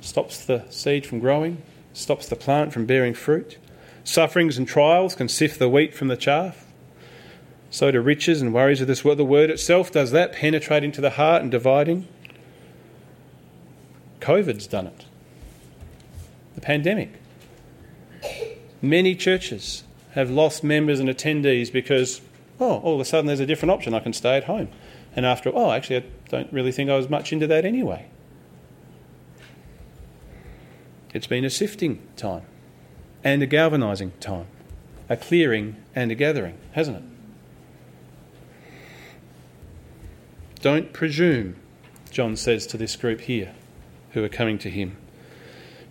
stops 0.02 0.44
the 0.44 0.66
seed 0.70 1.06
from 1.06 1.20
growing, 1.20 1.62
stops 1.94 2.28
the 2.28 2.36
plant 2.36 2.74
from 2.74 2.86
bearing 2.86 3.14
fruit. 3.14 3.58
Sufferings 4.04 4.58
and 4.58 4.68
trials 4.68 5.16
can 5.16 5.30
sift 5.30 5.60
the 5.60 5.70
wheat 5.70 5.94
from 5.94 6.08
the 6.08 6.18
chaff. 6.18 6.66
So 7.70 7.90
do 7.92 8.02
riches 8.02 8.42
and 8.42 8.54
worries 8.54 8.82
of 8.82 8.88
this 8.88 9.06
world. 9.06 9.20
The 9.20 9.24
word 9.24 9.50
itself 9.50 9.92
does 9.92 10.12
that, 10.12 10.34
penetrate 10.34 10.84
into 10.84 11.00
the 11.00 11.12
heart 11.12 11.42
and 11.42 11.52
dividing. 11.52 12.08
COVID's 14.20 14.68
done 14.68 14.88
it. 14.88 15.06
The 16.56 16.62
pandemic. 16.62 17.21
Many 18.82 19.16
churches 19.16 19.84
have 20.12 20.30
lost 20.30 20.64
members 20.64 21.00
and 21.00 21.08
attendees 21.08 21.72
because, 21.72 22.22
oh, 22.60 22.80
all 22.80 22.96
of 22.96 23.00
a 23.00 23.06
sudden 23.06 23.28
there's 23.28 23.40
a 23.40 23.46
different 23.46 23.72
option. 23.72 23.94
I 23.94 24.00
can 24.00 24.14
stay 24.14 24.38
at 24.38 24.46
home. 24.46 24.70
And 25.16 25.26
after, 25.26 25.52
oh, 25.54 25.72
actually, 25.72 25.98
I 25.98 26.04
don't 26.30 26.52
really 26.52 26.72
think 26.72 26.90
I 26.90 26.98
was 26.98 27.10
much 27.10 27.32
into 27.32 27.48
that 27.48 27.66
anyway. 27.66 28.08
It's 31.14 31.28
been 31.28 31.44
a 31.44 31.50
sifting 31.50 32.02
time 32.16 32.44
and 33.24 33.44
a 33.44 33.46
galvanising 33.46 34.14
time, 34.20 34.48
a 35.10 35.18
clearing 35.18 35.76
and 35.94 36.12
a 36.12 36.16
gathering, 36.16 36.58
hasn't 36.72 36.98
it? 36.98 37.04
Don't 40.62 40.94
presume, 40.94 41.56
John 42.12 42.36
says 42.36 42.66
to 42.68 42.78
this 42.78 42.96
group 42.96 43.22
here 43.22 43.54
who 44.12 44.24
are 44.24 44.30
coming 44.30 44.58
to 44.60 44.70
him. 44.70 44.96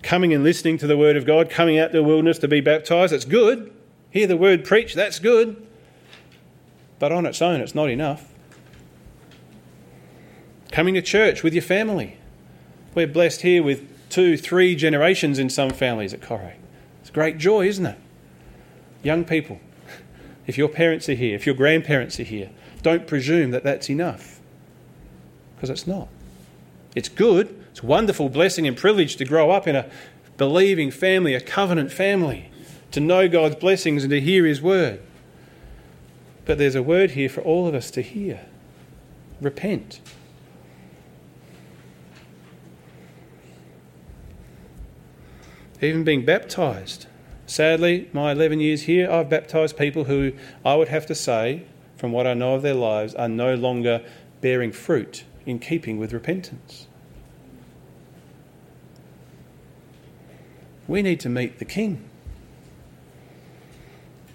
Coming 0.03 0.33
and 0.33 0.43
listening 0.43 0.79
to 0.79 0.87
the 0.87 0.97
word 0.97 1.17
of 1.17 1.27
God, 1.27 1.51
coming 1.51 1.79
out 1.79 1.93
to 1.93 1.99
the 1.99 2.03
wilderness 2.03 2.39
to 2.39 2.49
be 2.49 2.61
baptized, 2.61 3.13
that's 3.13 3.25
good. 3.25 3.73
Hear 4.11 4.27
the 4.27 4.37
word 4.37 4.65
preached, 4.65 4.97
that's 4.97 5.19
good. 5.19 5.67
But 6.99 7.13
on 7.13 7.27
its 7.27 7.41
own, 7.41 7.61
it's 7.61 7.75
not 7.75 7.91
enough. 7.91 8.33
Coming 10.73 10.95
to 10.95 11.03
church 11.03 11.43
with 11.43 11.53
your 11.53 11.63
family. 11.63 12.17
We're 12.95 13.07
blessed 13.07 13.43
here 13.43 13.63
with 13.63 13.89
two, 14.09 14.37
three 14.37 14.75
generations 14.75 15.39
in 15.39 15.49
some 15.51 15.71
families 15.71 16.13
at 16.13 16.21
Corrie. 16.21 16.57
It's 17.01 17.11
great 17.11 17.39
joy, 17.39 17.67
isn't 17.67 17.87
it? 17.87 17.99
Young 19.03 19.25
people, 19.25 19.61
if 20.47 20.59
your 20.59 20.69
parents 20.69 21.09
are 21.09 21.15
here, 21.15 21.35
if 21.35 21.47
your 21.47 21.55
grandparents 21.55 22.19
are 22.21 22.25
here, 22.25 22.51
don't 22.83 23.07
presume 23.07 23.51
that 23.51 23.65
that's 23.65 23.89
enough. 23.89 24.41
Because 25.57 25.71
it's 25.71 25.87
not. 25.87 26.09
It's 26.95 27.09
good, 27.09 27.60
it's 27.81 27.85
a 27.85 27.87
wonderful 27.87 28.29
blessing 28.29 28.69
and 28.69 28.77
privilege 28.77 29.17
to 29.17 29.25
grow 29.25 29.51
up 29.51 29.67
in 29.67 29.75
a 29.75 29.89
believing 30.37 30.91
family, 30.91 31.35
a 31.35 31.41
covenant 31.41 31.91
family, 31.91 32.51
to 32.91 33.01
know 33.01 33.27
God's 33.27 33.57
blessings 33.57 34.05
and 34.05 34.11
to 34.11 34.21
hear 34.21 34.45
His 34.45 34.61
word. 34.61 35.01
But 36.45 36.59
there's 36.59 36.75
a 36.75 36.83
word 36.83 37.13
here 37.13 37.31
for 37.31 37.41
all 37.41 37.67
of 37.67 37.75
us 37.75 37.91
to 37.93 38.03
hear 38.03 38.43
repent. 39.41 40.01
even 45.83 46.05
being 46.05 46.27
baptized. 46.27 47.07
Sadly, 47.47 48.11
my 48.13 48.33
11 48.33 48.61
years 48.61 48.83
here, 48.83 49.11
I've 49.11 49.31
baptized 49.31 49.79
people 49.79 50.05
who 50.05 50.35
I 50.63 50.75
would 50.75 50.89
have 50.89 51.07
to 51.07 51.15
say, 51.15 51.65
from 51.97 52.13
what 52.13 52.27
I 52.27 52.35
know 52.35 52.55
of 52.55 52.61
their 52.61 52.75
lives, 52.75 53.15
are 53.15 53.31
no 53.31 53.55
longer 53.55 54.05
bearing 54.43 54.73
fruit 54.73 55.25
in 55.47 55.59
keeping 55.59 55.97
with 55.97 56.13
repentance. 56.13 56.87
We 60.91 61.03
need 61.03 61.21
to 61.21 61.29
meet 61.29 61.61
the 61.61 61.65
King. 61.65 62.03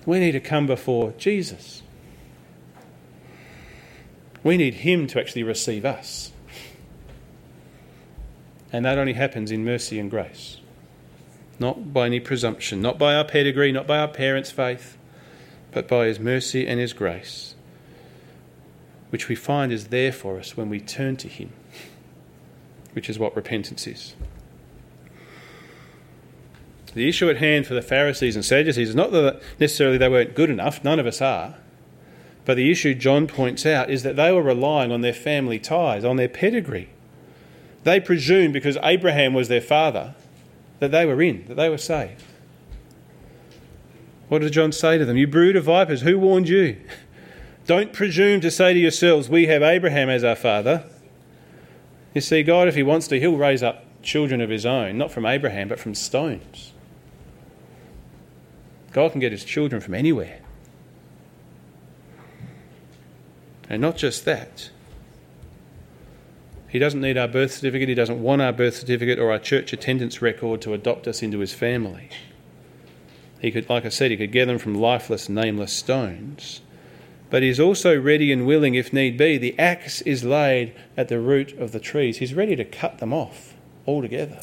We 0.05 0.19
need 0.19 0.31
to 0.31 0.39
come 0.39 0.67
before 0.67 1.13
Jesus. 1.17 1.83
We 4.41 4.55
need 4.55 4.75
Him 4.75 5.05
to 5.07 5.19
actually 5.19 5.43
receive 5.43 5.83
us. 5.83 6.31
And 8.71 8.85
that 8.85 8.97
only 8.97 9.11
happens 9.11 9.51
in 9.51 9.65
mercy 9.65 9.99
and 9.99 10.09
grace 10.09 10.61
not 11.59 11.91
by 11.91 12.05
any 12.05 12.21
presumption, 12.21 12.81
not 12.81 12.97
by 12.97 13.15
our 13.15 13.25
pedigree, 13.25 13.73
not 13.73 13.85
by 13.85 13.97
our 13.97 14.07
parents' 14.07 14.51
faith, 14.51 14.97
but 15.73 15.89
by 15.89 16.05
His 16.05 16.21
mercy 16.21 16.65
and 16.65 16.79
His 16.79 16.93
grace, 16.93 17.55
which 19.09 19.27
we 19.27 19.35
find 19.35 19.73
is 19.73 19.87
there 19.87 20.13
for 20.13 20.39
us 20.39 20.55
when 20.55 20.69
we 20.69 20.79
turn 20.79 21.17
to 21.17 21.27
Him, 21.27 21.51
which 22.93 23.09
is 23.09 23.19
what 23.19 23.35
repentance 23.35 23.87
is. 23.87 24.15
The 26.95 27.09
issue 27.09 27.29
at 27.29 27.37
hand 27.37 27.67
for 27.67 27.73
the 27.73 27.81
Pharisees 27.81 28.37
and 28.37 28.43
Sadducees 28.43 28.89
is 28.89 28.95
not 28.95 29.11
that 29.11 29.41
necessarily 29.59 29.97
they 29.97 30.07
weren't 30.07 30.33
good 30.33 30.49
enough, 30.49 30.81
none 30.81 30.97
of 30.97 31.05
us 31.05 31.21
are. 31.21 31.55
But 32.45 32.55
the 32.55 32.71
issue 32.71 32.93
John 32.95 33.27
points 33.27 33.65
out 33.65 33.89
is 33.89 34.03
that 34.03 34.15
they 34.15 34.31
were 34.31 34.41
relying 34.41 34.93
on 34.93 35.01
their 35.01 35.13
family 35.13 35.59
ties, 35.59 36.05
on 36.05 36.15
their 36.15 36.29
pedigree. 36.29 36.89
They 37.83 37.99
presumed 37.99 38.53
because 38.53 38.77
Abraham 38.81 39.33
was 39.33 39.49
their 39.49 39.61
father 39.61 40.15
that 40.79 40.91
they 40.91 41.05
were 41.05 41.21
in, 41.21 41.45
that 41.47 41.55
they 41.55 41.67
were 41.67 41.77
saved. 41.77 42.23
What 44.29 44.41
did 44.41 44.53
John 44.53 44.71
say 44.71 44.97
to 44.97 45.03
them? 45.03 45.17
You 45.17 45.27
brood 45.27 45.57
of 45.57 45.65
vipers, 45.65 46.01
who 46.01 46.17
warned 46.17 46.47
you? 46.47 46.77
Don't 47.67 47.91
presume 47.91 48.39
to 48.39 48.49
say 48.49 48.73
to 48.73 48.79
yourselves, 48.79 49.27
We 49.27 49.47
have 49.47 49.61
Abraham 49.61 50.09
as 50.09 50.23
our 50.23 50.35
father. 50.35 50.85
You 52.13 52.21
see, 52.21 52.41
God, 52.41 52.69
if 52.69 52.75
He 52.75 52.83
wants 52.83 53.07
to, 53.09 53.19
He'll 53.19 53.35
raise 53.35 53.61
up 53.61 53.83
children 54.01 54.39
of 54.39 54.49
His 54.49 54.65
own, 54.65 54.97
not 54.97 55.11
from 55.11 55.25
Abraham, 55.25 55.67
but 55.67 55.79
from 55.79 55.93
stones. 55.93 56.71
God 58.95 59.11
can 59.11 59.19
get 59.19 59.33
His 59.33 59.43
children 59.43 59.81
from 59.81 59.93
anywhere. 59.93 60.39
And 63.69 63.81
not 63.81 63.97
just 63.97 64.23
that, 64.23 64.69
he 66.69 66.79
doesn't 66.79 67.01
need 67.01 67.17
our 67.17 67.27
birth 67.27 67.51
certificate, 67.51 67.89
he 67.89 67.95
doesn't 67.95 68.21
want 68.21 68.41
our 68.41 68.53
birth 68.53 68.77
certificate 68.77 69.19
or 69.19 69.31
our 69.33 69.39
church 69.39 69.73
attendance 69.73 70.21
record 70.21 70.61
to 70.61 70.73
adopt 70.73 71.09
us 71.09 71.21
into 71.21 71.39
his 71.39 71.53
family. 71.53 72.07
He 73.41 73.51
could, 73.51 73.69
like 73.69 73.83
I 73.83 73.89
said, 73.89 74.11
he 74.11 74.17
could 74.17 74.31
get 74.31 74.45
them 74.45 74.59
from 74.59 74.75
lifeless, 74.75 75.27
nameless 75.27 75.73
stones. 75.73 76.61
But 77.29 77.43
he's 77.43 77.59
also 77.59 77.99
ready 77.99 78.31
and 78.31 78.47
willing, 78.47 78.75
if 78.75 78.93
need 78.93 79.17
be. 79.17 79.37
The 79.37 79.59
axe 79.59 79.99
is 80.03 80.23
laid 80.23 80.73
at 80.95 81.09
the 81.09 81.19
root 81.19 81.51
of 81.59 81.73
the 81.73 81.81
trees. 81.81 82.19
He's 82.19 82.33
ready 82.33 82.55
to 82.55 82.63
cut 82.63 82.99
them 82.99 83.11
off 83.11 83.55
altogether. 83.85 84.39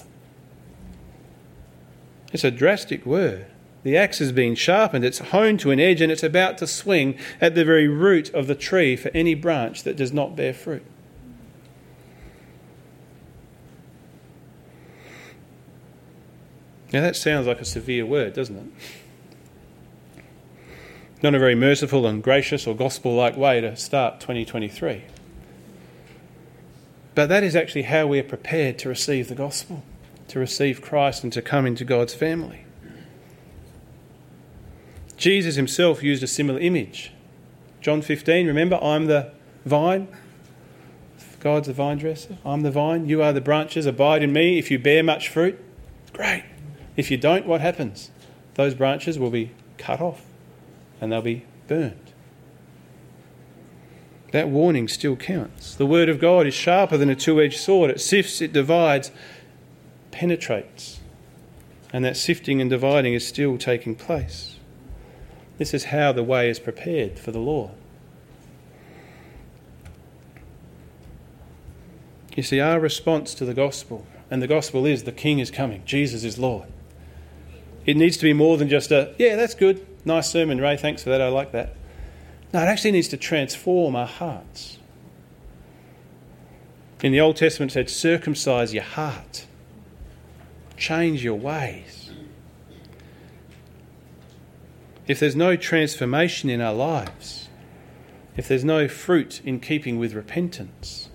It's 2.34 2.44
a 2.44 2.50
drastic 2.50 3.06
word. 3.06 3.46
The 3.82 3.96
axe 3.96 4.20
has 4.20 4.30
been 4.30 4.54
sharpened, 4.54 5.04
it's 5.04 5.18
honed 5.18 5.58
to 5.60 5.72
an 5.72 5.80
edge, 5.80 6.00
and 6.00 6.12
it's 6.12 6.22
about 6.22 6.58
to 6.58 6.66
swing 6.66 7.18
at 7.40 7.54
the 7.54 7.64
very 7.64 7.88
root 7.88 8.32
of 8.32 8.46
the 8.46 8.54
tree 8.54 8.94
for 8.94 9.10
any 9.12 9.34
branch 9.34 9.82
that 9.82 9.96
does 9.96 10.12
not 10.12 10.36
bear 10.36 10.54
fruit. 10.54 10.84
Now 16.92 17.00
that 17.00 17.16
sounds 17.16 17.46
like 17.46 17.60
a 17.60 17.64
severe 17.64 18.04
word, 18.04 18.34
doesn't 18.34 18.56
it? 18.56 18.66
Not 21.22 21.34
a 21.34 21.38
very 21.38 21.54
merciful 21.54 22.06
and 22.06 22.22
gracious 22.22 22.66
or 22.66 22.76
gospel 22.76 23.14
like 23.14 23.36
way 23.36 23.60
to 23.60 23.74
start 23.76 24.20
2023. 24.20 25.04
But 27.14 27.28
that 27.28 27.42
is 27.42 27.56
actually 27.56 27.82
how 27.82 28.06
we 28.06 28.18
are 28.18 28.24
prepared 28.24 28.78
to 28.80 28.88
receive 28.88 29.28
the 29.28 29.34
gospel, 29.34 29.82
to 30.28 30.38
receive 30.38 30.82
Christ 30.82 31.24
and 31.24 31.32
to 31.32 31.40
come 31.40 31.66
into 31.66 31.84
God's 31.84 32.14
family. 32.14 32.61
Jesus 35.22 35.54
himself 35.54 36.02
used 36.02 36.24
a 36.24 36.26
similar 36.26 36.58
image. 36.58 37.12
John 37.80 38.02
15, 38.02 38.48
remember, 38.48 38.76
I'm 38.82 39.06
the 39.06 39.30
vine, 39.64 40.08
God's 41.38 41.68
the 41.68 41.72
vine 41.72 41.98
dresser. 41.98 42.38
I'm 42.44 42.62
the 42.62 42.72
vine. 42.72 43.08
You 43.08 43.22
are 43.22 43.32
the 43.32 43.40
branches. 43.40 43.86
Abide 43.86 44.24
in 44.24 44.32
me. 44.32 44.58
If 44.58 44.68
you 44.68 44.80
bear 44.80 45.04
much 45.04 45.28
fruit, 45.28 45.62
great. 46.12 46.44
If 46.96 47.08
you 47.08 47.16
don't, 47.16 47.46
what 47.46 47.60
happens? 47.60 48.10
Those 48.54 48.74
branches 48.74 49.16
will 49.16 49.30
be 49.30 49.52
cut 49.78 50.00
off 50.00 50.24
and 51.00 51.12
they'll 51.12 51.22
be 51.22 51.44
burned. 51.68 52.12
That 54.32 54.48
warning 54.48 54.88
still 54.88 55.14
counts. 55.14 55.76
The 55.76 55.86
word 55.86 56.08
of 56.08 56.18
God 56.18 56.48
is 56.48 56.54
sharper 56.54 56.96
than 56.96 57.10
a 57.10 57.16
two 57.16 57.40
edged 57.40 57.60
sword. 57.60 57.90
It 57.90 58.00
sifts, 58.00 58.40
it 58.40 58.52
divides, 58.52 59.12
penetrates. 60.10 60.98
And 61.92 62.04
that 62.04 62.16
sifting 62.16 62.60
and 62.60 62.68
dividing 62.68 63.14
is 63.14 63.24
still 63.24 63.56
taking 63.56 63.94
place. 63.94 64.51
This 65.58 65.74
is 65.74 65.84
how 65.84 66.12
the 66.12 66.22
way 66.22 66.48
is 66.48 66.58
prepared 66.58 67.18
for 67.18 67.30
the 67.30 67.38
Lord. 67.38 67.72
You 72.34 72.42
see, 72.42 72.60
our 72.60 72.80
response 72.80 73.34
to 73.34 73.44
the 73.44 73.54
gospel, 73.54 74.06
and 74.30 74.40
the 74.40 74.46
gospel 74.46 74.86
is 74.86 75.02
the 75.02 75.12
King 75.12 75.38
is 75.38 75.50
coming, 75.50 75.82
Jesus 75.84 76.24
is 76.24 76.38
Lord. 76.38 76.68
It 77.84 77.96
needs 77.96 78.16
to 78.16 78.24
be 78.24 78.32
more 78.32 78.56
than 78.56 78.68
just 78.68 78.90
a, 78.90 79.14
yeah, 79.18 79.36
that's 79.36 79.54
good, 79.54 79.86
nice 80.04 80.30
sermon, 80.30 80.60
Ray, 80.60 80.76
thanks 80.76 81.02
for 81.02 81.10
that, 81.10 81.20
I 81.20 81.28
like 81.28 81.52
that. 81.52 81.76
No, 82.52 82.60
it 82.60 82.66
actually 82.66 82.92
needs 82.92 83.08
to 83.08 83.16
transform 83.16 83.94
our 83.94 84.06
hearts. 84.06 84.78
In 87.02 87.12
the 87.12 87.20
Old 87.20 87.36
Testament, 87.36 87.72
it 87.72 87.74
said, 87.74 87.90
circumcise 87.90 88.72
your 88.72 88.84
heart, 88.84 89.46
change 90.76 91.22
your 91.22 91.38
ways. 91.38 92.01
If 95.06 95.18
there's 95.18 95.36
no 95.36 95.56
transformation 95.56 96.48
in 96.48 96.60
our 96.60 96.74
lives, 96.74 97.48
if 98.36 98.46
there's 98.46 98.64
no 98.64 98.88
fruit 98.88 99.40
in 99.44 99.60
keeping 99.60 99.98
with 99.98 100.14
repentance, 100.14 101.08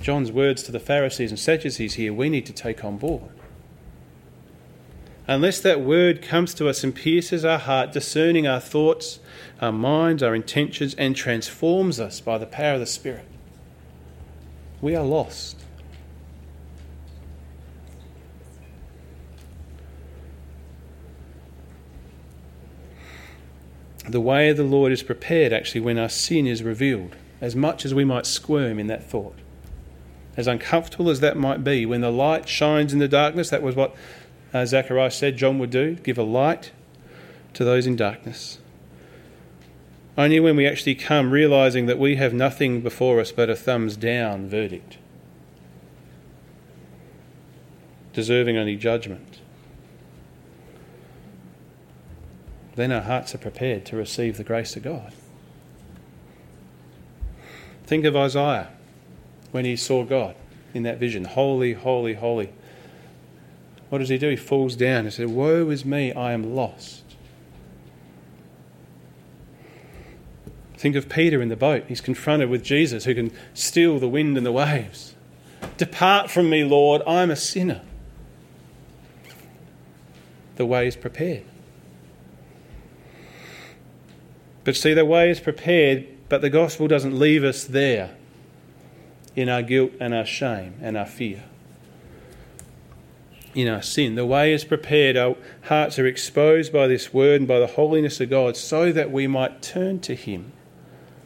John's 0.00 0.32
words 0.32 0.62
to 0.62 0.72
the 0.72 0.80
Pharisees 0.80 1.30
and 1.30 1.38
Sadducees 1.38 1.94
here, 1.94 2.12
we 2.12 2.28
need 2.28 2.46
to 2.46 2.52
take 2.52 2.84
on 2.84 2.96
board. 2.96 3.30
Unless 5.26 5.60
that 5.60 5.82
word 5.82 6.22
comes 6.22 6.54
to 6.54 6.68
us 6.68 6.82
and 6.82 6.94
pierces 6.94 7.44
our 7.44 7.58
heart, 7.58 7.92
discerning 7.92 8.46
our 8.46 8.60
thoughts, 8.60 9.20
our 9.60 9.72
minds, 9.72 10.22
our 10.22 10.34
intentions, 10.34 10.94
and 10.94 11.14
transforms 11.14 12.00
us 12.00 12.20
by 12.20 12.38
the 12.38 12.46
power 12.46 12.74
of 12.74 12.80
the 12.80 12.86
Spirit, 12.86 13.26
we 14.80 14.96
are 14.96 15.04
lost. 15.04 15.62
The 24.08 24.20
way 24.20 24.48
of 24.48 24.56
the 24.56 24.62
Lord 24.62 24.92
is 24.92 25.02
prepared 25.02 25.52
actually 25.52 25.82
when 25.82 25.98
our 25.98 26.08
sin 26.08 26.46
is 26.46 26.62
revealed, 26.62 27.16
as 27.40 27.54
much 27.54 27.84
as 27.84 27.94
we 27.94 28.04
might 28.04 28.26
squirm 28.26 28.78
in 28.78 28.86
that 28.86 29.04
thought 29.04 29.36
as 30.38 30.46
uncomfortable 30.46 31.10
as 31.10 31.18
that 31.18 31.36
might 31.36 31.64
be, 31.64 31.84
when 31.84 32.00
the 32.00 32.12
light 32.12 32.48
shines 32.48 32.92
in 32.92 33.00
the 33.00 33.08
darkness, 33.08 33.50
that 33.50 33.60
was 33.60 33.74
what 33.74 33.92
uh, 34.54 34.64
Zacharias 34.64 35.16
said 35.16 35.36
John 35.36 35.58
would 35.58 35.70
do 35.70 35.96
give 35.96 36.16
a 36.16 36.22
light 36.22 36.70
to 37.54 37.64
those 37.64 37.88
in 37.88 37.96
darkness. 37.96 38.58
Only 40.16 40.38
when 40.38 40.54
we 40.54 40.64
actually 40.64 40.94
come 40.94 41.32
realizing 41.32 41.86
that 41.86 41.98
we 41.98 42.14
have 42.16 42.32
nothing 42.32 42.82
before 42.82 43.18
us 43.18 43.32
but 43.32 43.50
a 43.50 43.56
thumbs 43.56 43.96
down 43.96 44.48
verdict, 44.48 44.98
deserving 48.12 48.56
only 48.56 48.76
judgment, 48.76 49.40
then 52.78 52.92
our 52.92 53.02
hearts 53.02 53.34
are 53.34 53.38
prepared 53.38 53.84
to 53.86 53.96
receive 53.96 54.36
the 54.36 54.44
grace 54.44 54.76
of 54.76 54.84
God. 54.84 55.12
Think 57.84 58.04
of 58.04 58.14
Isaiah 58.14 58.68
when 59.50 59.64
he 59.64 59.76
saw 59.76 60.04
God 60.04 60.36
in 60.74 60.84
that 60.84 60.98
vision. 60.98 61.24
Holy, 61.24 61.72
holy, 61.72 62.14
holy. 62.14 62.50
What 63.88 63.98
does 63.98 64.10
he 64.10 64.18
do? 64.18 64.30
He 64.30 64.36
falls 64.36 64.76
down 64.76 65.06
and 65.06 65.12
says, 65.12 65.28
Woe 65.28 65.70
is 65.70 65.84
me, 65.84 66.12
I 66.12 66.32
am 66.32 66.54
lost. 66.54 67.02
Think 70.76 70.94
of 70.94 71.08
Peter 71.08 71.42
in 71.42 71.48
the 71.48 71.56
boat. 71.56 71.84
He's 71.88 72.00
confronted 72.00 72.48
with 72.48 72.62
Jesus 72.62 73.04
who 73.04 73.14
can 73.14 73.32
still 73.54 73.98
the 73.98 74.08
wind 74.08 74.36
and 74.36 74.46
the 74.46 74.52
waves. 74.52 75.16
Depart 75.76 76.30
from 76.30 76.48
me, 76.48 76.62
Lord, 76.62 77.02
I'm 77.06 77.30
a 77.30 77.36
sinner. 77.36 77.82
The 80.54 80.66
way 80.66 80.86
is 80.86 80.94
prepared. 80.94 81.44
But 84.68 84.76
see, 84.76 84.92
the 84.92 85.06
way 85.06 85.30
is 85.30 85.40
prepared, 85.40 86.06
but 86.28 86.42
the 86.42 86.50
gospel 86.50 86.88
doesn't 86.88 87.18
leave 87.18 87.42
us 87.42 87.64
there 87.64 88.14
in 89.34 89.48
our 89.48 89.62
guilt 89.62 89.92
and 89.98 90.12
our 90.12 90.26
shame 90.26 90.74
and 90.82 90.94
our 90.94 91.06
fear. 91.06 91.44
In 93.54 93.66
our 93.66 93.80
sin. 93.80 94.14
The 94.14 94.26
way 94.26 94.52
is 94.52 94.66
prepared, 94.66 95.16
our 95.16 95.36
hearts 95.62 95.98
are 95.98 96.06
exposed 96.06 96.70
by 96.70 96.86
this 96.86 97.14
word 97.14 97.40
and 97.40 97.48
by 97.48 97.60
the 97.60 97.66
holiness 97.66 98.20
of 98.20 98.28
God 98.28 98.58
so 98.58 98.92
that 98.92 99.10
we 99.10 99.26
might 99.26 99.62
turn 99.62 100.00
to 100.00 100.14
Him 100.14 100.52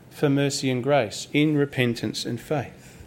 for 0.09 0.29
mercy 0.29 0.71
and 0.71 0.81
grace 0.81 1.27
in 1.33 1.57
repentance 1.57 2.25
and 2.25 2.41
faith. 2.41 3.03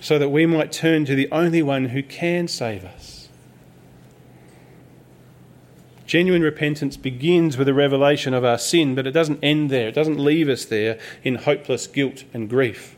So 0.00 0.18
that 0.18 0.30
we 0.30 0.46
might 0.46 0.72
turn 0.72 1.04
to 1.04 1.14
the 1.14 1.30
only 1.30 1.60
one 1.60 1.90
who 1.90 2.02
can 2.02 2.48
save 2.48 2.86
us. 2.86 3.13
Genuine 6.14 6.42
repentance 6.42 6.96
begins 6.96 7.56
with 7.56 7.66
a 7.66 7.74
revelation 7.74 8.34
of 8.34 8.44
our 8.44 8.58
sin, 8.58 8.94
but 8.94 9.04
it 9.04 9.10
doesn't 9.10 9.42
end 9.42 9.68
there. 9.68 9.88
It 9.88 9.96
doesn't 9.96 10.20
leave 10.20 10.48
us 10.48 10.64
there 10.64 10.96
in 11.24 11.34
hopeless 11.34 11.88
guilt 11.88 12.22
and 12.32 12.48
grief 12.48 12.96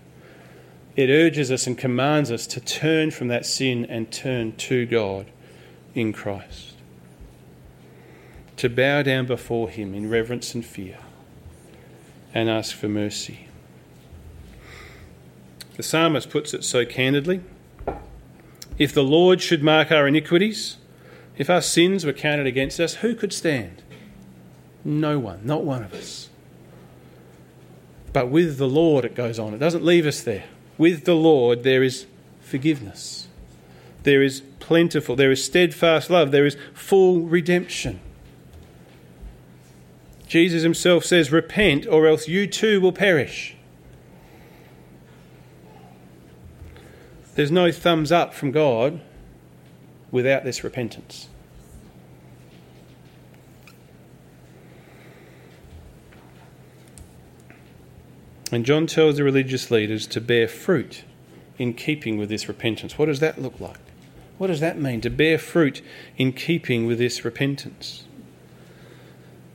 it 0.97 1.11
urges 1.11 1.53
us 1.53 1.67
and 1.67 1.77
commands 1.77 2.33
us 2.33 2.47
to 2.47 2.61
turn 2.61 3.11
from 3.11 3.29
that 3.29 3.45
sin 3.45 3.85
and 3.85 4.11
turn 4.11 4.53
to 4.57 4.87
God 4.87 5.27
in 5.95 6.13
Christ. 6.13 6.73
To 8.57 8.71
bow 8.71 9.03
down 9.03 9.27
before 9.27 9.69
Him 9.69 9.95
in 9.95 10.09
reverence 10.09 10.55
and 10.55 10.65
fear 10.65 10.99
and 12.33 12.49
ask 12.49 12.75
for 12.75 12.89
mercy. 12.89 13.49
The 15.77 15.83
psalmist 15.83 16.31
puts 16.31 16.55
it 16.55 16.65
so 16.65 16.87
candidly 16.87 17.43
If 18.79 18.95
the 18.95 19.05
Lord 19.05 19.43
should 19.43 19.63
mark 19.63 19.93
our 19.93 20.09
iniquities, 20.09 20.79
if 21.37 21.51
our 21.51 21.63
sins 21.63 22.05
were 22.05 22.13
counted 22.13 22.47
against 22.47 22.81
us, 22.81 22.97
who 22.97 23.15
could 23.15 23.33
stand? 23.33 23.83
No 24.85 25.19
one, 25.19 25.41
not 25.45 25.65
one 25.65 25.83
of 25.83 25.93
us. 25.93 26.29
But 28.13 28.31
with 28.31 28.57
the 28.57 28.69
Lord, 28.69 29.05
it 29.05 29.15
goes 29.15 29.39
on. 29.39 29.53
It 29.53 29.59
doesn't 29.59 29.85
leave 29.85 30.07
us 30.07 30.23
there 30.23 30.45
with 30.79 31.05
the 31.05 31.15
Lord 31.15 31.63
there 31.63 31.83
is 31.83 32.07
forgiveness. 32.41 33.29
There 34.03 34.23
is 34.23 34.43
plentiful, 34.61 35.17
there 35.17 35.31
is 35.31 35.45
steadfast 35.45 36.11
love, 36.11 36.31
there 36.31 36.47
is 36.47 36.57
full 36.75 37.21
redemption. 37.21 38.01
Jesus 40.29 40.63
himself 40.63 41.05
says, 41.05 41.33
Repent, 41.33 41.87
or 41.87 42.07
else 42.07 42.29
you 42.29 42.47
too 42.47 42.81
will 42.81 42.93
perish. 42.93 43.57
There's 47.35 47.51
no 47.51 47.71
thumbs 47.71 48.11
up 48.11 48.35
from 48.35 48.51
God 48.51 49.01
without 50.17 50.45
this 50.45 50.65
repentance. 50.65 51.29
And 58.51 58.65
John 58.65 58.87
tells 58.87 59.19
the 59.19 59.25
religious 59.25 59.71
leaders 59.71 60.07
to 60.07 60.21
bear 60.23 60.49
fruit 60.49 61.05
in 61.59 61.75
keeping 61.75 62.17
with 62.17 62.31
this 62.31 62.49
repentance. 62.49 62.97
What 62.97 63.07
does 63.07 63.21
that 63.21 63.43
look 63.43 63.61
like? 63.61 63.77
What 64.39 64.47
does 64.47 64.61
that 64.61 64.79
mean 64.79 65.03
to 65.03 65.11
bear 65.11 65.37
fruit 65.37 65.83
in 66.17 66.33
keeping 66.33 66.87
with 66.87 66.97
this 66.97 67.23
repentance? 67.23 68.05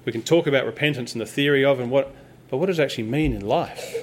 We 0.06 0.12
can 0.12 0.22
talk 0.22 0.46
about 0.46 0.68
repentance 0.68 1.14
and 1.14 1.22
the 1.22 1.26
theory 1.26 1.66
of 1.66 1.80
and 1.80 1.90
what 1.90 2.14
but 2.52 2.58
what 2.58 2.68
does 2.68 2.78
it 2.78 2.84
actually 2.84 3.06
mean 3.06 3.34
in 3.34 3.42
life? 3.42 3.96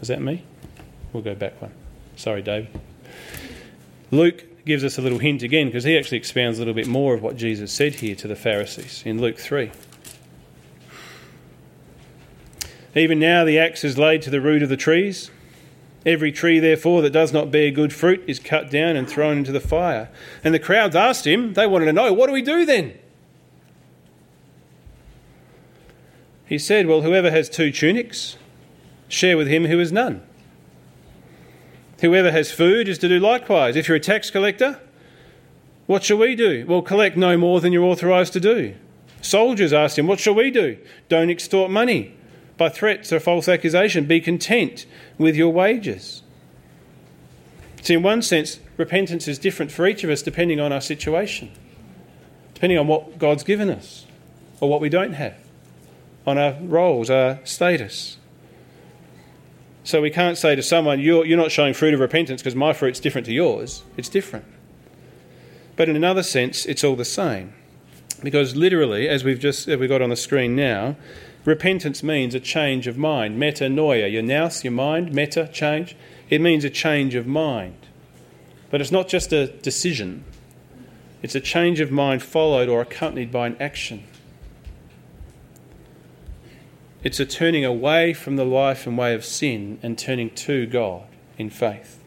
Is 0.00 0.06
that 0.06 0.22
me? 0.22 0.44
We'll 1.12 1.24
go 1.24 1.34
back 1.34 1.60
one. 1.60 1.72
Sorry, 2.16 2.42
Dave. 2.42 2.68
Luke 4.10 4.64
gives 4.64 4.82
us 4.82 4.98
a 4.98 5.02
little 5.02 5.18
hint 5.18 5.42
again 5.42 5.66
because 5.66 5.84
he 5.84 5.96
actually 5.96 6.18
expounds 6.18 6.58
a 6.58 6.60
little 6.62 6.74
bit 6.74 6.86
more 6.86 7.14
of 7.14 7.22
what 7.22 7.36
Jesus 7.36 7.72
said 7.72 7.94
here 7.94 8.16
to 8.16 8.26
the 8.26 8.34
Pharisees 8.34 9.02
in 9.06 9.20
Luke 9.20 9.38
3. 9.38 9.70
Even 12.94 13.18
now 13.18 13.44
the 13.44 13.58
axe 13.58 13.84
is 13.84 13.98
laid 13.98 14.22
to 14.22 14.30
the 14.30 14.40
root 14.40 14.62
of 14.62 14.68
the 14.68 14.76
trees. 14.76 15.30
Every 16.06 16.32
tree, 16.32 16.58
therefore, 16.60 17.02
that 17.02 17.10
does 17.10 17.32
not 17.32 17.50
bear 17.50 17.70
good 17.70 17.92
fruit 17.92 18.24
is 18.26 18.38
cut 18.38 18.70
down 18.70 18.96
and 18.96 19.08
thrown 19.08 19.38
into 19.38 19.52
the 19.52 19.60
fire. 19.60 20.08
And 20.42 20.54
the 20.54 20.58
crowds 20.58 20.96
asked 20.96 21.26
him, 21.26 21.52
they 21.54 21.66
wanted 21.66 21.86
to 21.86 21.92
know, 21.92 22.12
what 22.12 22.28
do 22.28 22.32
we 22.32 22.42
do 22.42 22.64
then? 22.64 22.96
He 26.46 26.58
said, 26.58 26.86
Well, 26.86 27.02
whoever 27.02 27.30
has 27.30 27.48
two 27.50 27.72
tunics, 27.72 28.36
share 29.08 29.36
with 29.36 29.48
him 29.48 29.66
who 29.66 29.78
has 29.78 29.90
none. 29.90 30.22
Whoever 32.00 32.30
has 32.30 32.52
food 32.52 32.88
is 32.88 32.98
to 32.98 33.08
do 33.08 33.18
likewise. 33.18 33.76
If 33.76 33.88
you're 33.88 33.96
a 33.96 34.00
tax 34.00 34.30
collector, 34.30 34.80
what 35.86 36.04
shall 36.04 36.18
we 36.18 36.34
do? 36.34 36.66
Well, 36.66 36.82
collect 36.82 37.16
no 37.16 37.36
more 37.36 37.60
than 37.60 37.72
you're 37.72 37.84
authorised 37.84 38.32
to 38.34 38.40
do. 38.40 38.74
Soldiers 39.22 39.72
asked 39.72 39.98
him, 39.98 40.06
What 40.06 40.20
shall 40.20 40.34
we 40.34 40.50
do? 40.50 40.78
Don't 41.08 41.30
extort 41.30 41.70
money 41.70 42.14
by 42.58 42.68
threats 42.68 43.12
or 43.12 43.20
false 43.20 43.48
accusation. 43.48 44.04
Be 44.04 44.20
content 44.20 44.86
with 45.18 45.36
your 45.36 45.52
wages. 45.52 46.22
So, 47.82 47.94
in 47.94 48.02
one 48.02 48.22
sense, 48.22 48.58
repentance 48.76 49.28
is 49.28 49.38
different 49.38 49.70
for 49.70 49.86
each 49.86 50.04
of 50.04 50.10
us 50.10 50.22
depending 50.22 50.60
on 50.60 50.72
our 50.72 50.80
situation, 50.80 51.52
depending 52.52 52.78
on 52.78 52.88
what 52.88 53.18
God's 53.18 53.44
given 53.44 53.70
us 53.70 54.06
or 54.60 54.68
what 54.68 54.80
we 54.80 54.88
don't 54.88 55.12
have, 55.12 55.36
on 56.26 56.36
our 56.36 56.56
roles, 56.60 57.10
our 57.10 57.38
status. 57.44 58.16
So, 59.86 60.02
we 60.02 60.10
can't 60.10 60.36
say 60.36 60.56
to 60.56 60.64
someone, 60.64 60.98
You're, 60.98 61.24
you're 61.24 61.38
not 61.38 61.52
showing 61.52 61.72
fruit 61.72 61.94
of 61.94 62.00
repentance 62.00 62.42
because 62.42 62.56
my 62.56 62.72
fruit's 62.72 62.98
different 62.98 63.24
to 63.26 63.32
yours. 63.32 63.84
It's 63.96 64.08
different. 64.08 64.44
But 65.76 65.88
in 65.88 65.94
another 65.94 66.24
sense, 66.24 66.66
it's 66.66 66.82
all 66.82 66.96
the 66.96 67.04
same. 67.04 67.54
Because 68.20 68.56
literally, 68.56 69.08
as 69.08 69.22
we've 69.22 69.38
just 69.38 69.68
as 69.68 69.78
we 69.78 69.86
got 69.86 70.02
on 70.02 70.10
the 70.10 70.16
screen 70.16 70.56
now, 70.56 70.96
repentance 71.44 72.02
means 72.02 72.34
a 72.34 72.40
change 72.40 72.88
of 72.88 72.98
mind. 72.98 73.40
Metanoia, 73.40 74.10
your 74.10 74.22
nous, 74.22 74.64
your 74.64 74.72
mind, 74.72 75.12
meta, 75.12 75.48
change. 75.52 75.94
It 76.30 76.40
means 76.40 76.64
a 76.64 76.70
change 76.70 77.14
of 77.14 77.28
mind. 77.28 77.76
But 78.72 78.80
it's 78.80 78.90
not 78.90 79.06
just 79.06 79.32
a 79.32 79.46
decision, 79.46 80.24
it's 81.22 81.36
a 81.36 81.40
change 81.40 81.78
of 81.78 81.92
mind 81.92 82.24
followed 82.24 82.68
or 82.68 82.80
accompanied 82.80 83.30
by 83.30 83.46
an 83.46 83.56
action. 83.60 84.02
It's 87.06 87.20
a 87.20 87.24
turning 87.24 87.64
away 87.64 88.14
from 88.14 88.34
the 88.34 88.44
life 88.44 88.84
and 88.84 88.98
way 88.98 89.14
of 89.14 89.24
sin 89.24 89.78
and 89.80 89.96
turning 89.96 90.28
to 90.30 90.66
God 90.66 91.04
in 91.38 91.50
faith. 91.50 92.02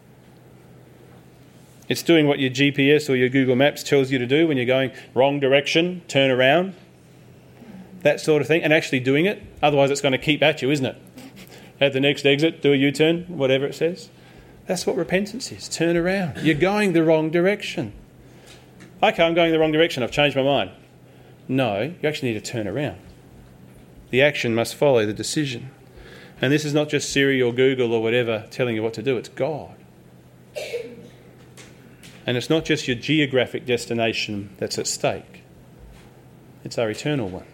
It's 1.88 2.04
doing 2.04 2.28
what 2.28 2.40
your 2.40 2.50
GPS 2.50 3.10
or 3.10 3.16
your 3.16 3.30
Google 3.30 3.56
Maps 3.56 3.82
tells 3.82 4.12
you 4.12 4.20
to 4.20 4.28
do 4.28 4.46
when 4.46 4.58
you're 4.58 4.66
going 4.66 4.92
wrong 5.14 5.40
direction, 5.40 6.02
turn 6.10 6.30
around, 6.30 6.74
that 8.02 8.20
sort 8.20 8.42
of 8.42 8.50
thing, 8.50 8.62
and 8.62 8.74
actually 8.74 9.00
doing 9.00 9.26
it. 9.26 9.42
Otherwise, 9.64 9.90
it's 9.90 10.02
going 10.02 10.12
to 10.12 10.18
keep 10.18 10.44
at 10.44 10.62
you, 10.62 10.70
isn't 10.70 10.86
it? 10.86 10.98
At 11.80 11.94
the 11.94 12.02
next 12.02 12.26
exit, 12.26 12.62
do 12.62 12.74
a 12.74 12.76
U 12.76 12.92
turn, 12.92 13.24
whatever 13.30 13.66
it 13.66 13.76
says. 13.76 14.10
That's 14.68 14.86
what 14.86 14.98
repentance 14.98 15.50
is 15.50 15.70
turn 15.70 15.96
around. 15.96 16.40
You're 16.40 16.56
going 16.56 16.92
the 16.92 17.06
wrong 17.06 17.30
direction. 17.30 17.94
Okay, 19.02 19.24
I'm 19.24 19.34
going 19.34 19.54
the 19.54 19.60
wrong 19.60 19.72
direction, 19.72 20.04
I've 20.04 20.12
changed 20.12 20.36
my 20.36 20.44
mind. 20.44 20.72
No, 21.48 21.84
you 21.84 22.10
actually 22.10 22.34
need 22.34 22.44
to 22.44 22.52
turn 22.52 22.68
around. 22.68 22.98
The 24.10 24.22
action 24.22 24.56
must 24.56 24.76
follow 24.76 25.06
the 25.06 25.13
decision. 25.13 25.72
And 26.41 26.54
this 26.54 26.65
is 26.65 26.74
not 26.74 26.89
just 26.89 27.12
Siri 27.12 27.41
or 27.41 27.54
Google 27.54 27.93
or 27.93 28.02
whatever 28.02 28.48
telling 28.50 28.76
you 28.76 28.84
what 28.84 28.93
to 28.95 29.04
do, 29.04 29.17
it's 29.17 29.30
God. 29.30 29.76
And 32.26 32.38
it's 32.38 32.50
not 32.50 32.65
just 32.65 32.88
your 32.88 32.95
geographic 32.95 33.65
destination 33.65 34.56
that's 34.58 34.78
at 34.78 34.88
stake, 34.88 35.43
it's 36.63 36.78
our 36.78 36.89
eternal 36.89 37.30
one. 37.30 37.45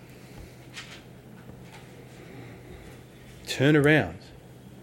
Turn 3.47 3.75
around. 3.75 4.17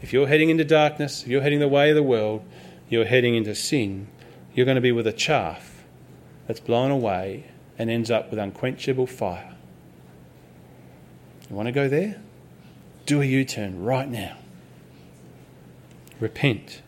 If 0.00 0.12
you're 0.12 0.26
heading 0.26 0.50
into 0.50 0.64
darkness, 0.64 1.22
if 1.22 1.28
you're 1.28 1.42
heading 1.42 1.60
the 1.60 1.68
way 1.68 1.90
of 1.90 1.96
the 1.96 2.02
world, 2.02 2.44
you're 2.88 3.04
heading 3.04 3.34
into 3.34 3.54
sin, 3.54 4.08
you're 4.54 4.66
going 4.66 4.76
to 4.76 4.80
be 4.80 4.92
with 4.92 5.06
a 5.06 5.12
chaff 5.12 5.84
that's 6.46 6.60
blown 6.60 6.90
away 6.90 7.50
and 7.78 7.90
ends 7.90 8.10
up 8.10 8.30
with 8.30 8.38
unquenchable 8.38 9.06
fire. 9.06 9.54
You 11.52 11.56
want 11.56 11.66
to 11.66 11.72
go 11.72 11.86
there? 11.86 12.16
Do 13.04 13.20
a 13.20 13.26
U 13.26 13.44
turn 13.44 13.84
right 13.84 14.08
now. 14.08 14.38
Repent 16.18 16.80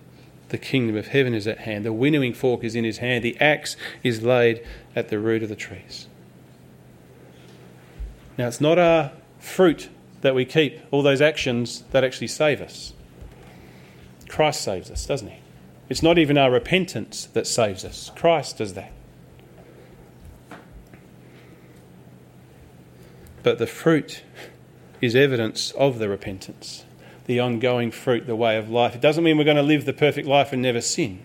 the 0.48 0.56
kingdom 0.56 0.96
of 0.96 1.08
heaven 1.08 1.34
is 1.34 1.46
at 1.46 1.58
hand. 1.58 1.84
The 1.84 1.92
winnowing 1.92 2.32
fork 2.32 2.64
is 2.64 2.74
in 2.74 2.82
his 2.82 2.96
hand. 2.96 3.22
The 3.22 3.38
axe 3.40 3.76
is 4.02 4.22
laid 4.22 4.64
at 4.96 5.10
the 5.10 5.18
root 5.18 5.42
of 5.42 5.50
the 5.50 5.56
trees. 5.56 6.06
Now, 8.38 8.48
it's 8.48 8.60
not 8.60 8.78
our 8.78 9.12
fruit 9.38 9.90
that 10.22 10.34
we 10.34 10.46
keep, 10.46 10.80
all 10.90 11.02
those 11.02 11.20
actions 11.20 11.84
that 11.90 12.02
actually 12.02 12.28
save 12.28 12.62
us. 12.62 12.94
Christ 14.28 14.62
saves 14.62 14.90
us, 14.90 15.04
doesn't 15.04 15.28
he? 15.28 15.40
It's 15.90 16.02
not 16.02 16.16
even 16.16 16.38
our 16.38 16.50
repentance 16.50 17.26
that 17.34 17.46
saves 17.46 17.84
us. 17.84 18.10
Christ 18.16 18.56
does 18.56 18.72
that. 18.72 18.92
But 23.42 23.58
the 23.58 23.66
fruit 23.66 24.22
is 25.00 25.14
evidence 25.14 25.70
of 25.72 25.98
the 25.98 26.08
repentance 26.08 26.84
the 27.26 27.40
ongoing 27.40 27.90
fruit, 27.90 28.26
the 28.26 28.36
way 28.36 28.56
of 28.56 28.68
life. 28.68 28.94
It 28.94 29.00
doesn't 29.00 29.24
mean 29.24 29.38
we're 29.38 29.44
going 29.44 29.56
to 29.56 29.62
live 29.62 29.84
the 29.84 29.92
perfect 29.92 30.28
life 30.28 30.52
and 30.52 30.60
never 30.60 30.80
sin, 30.80 31.20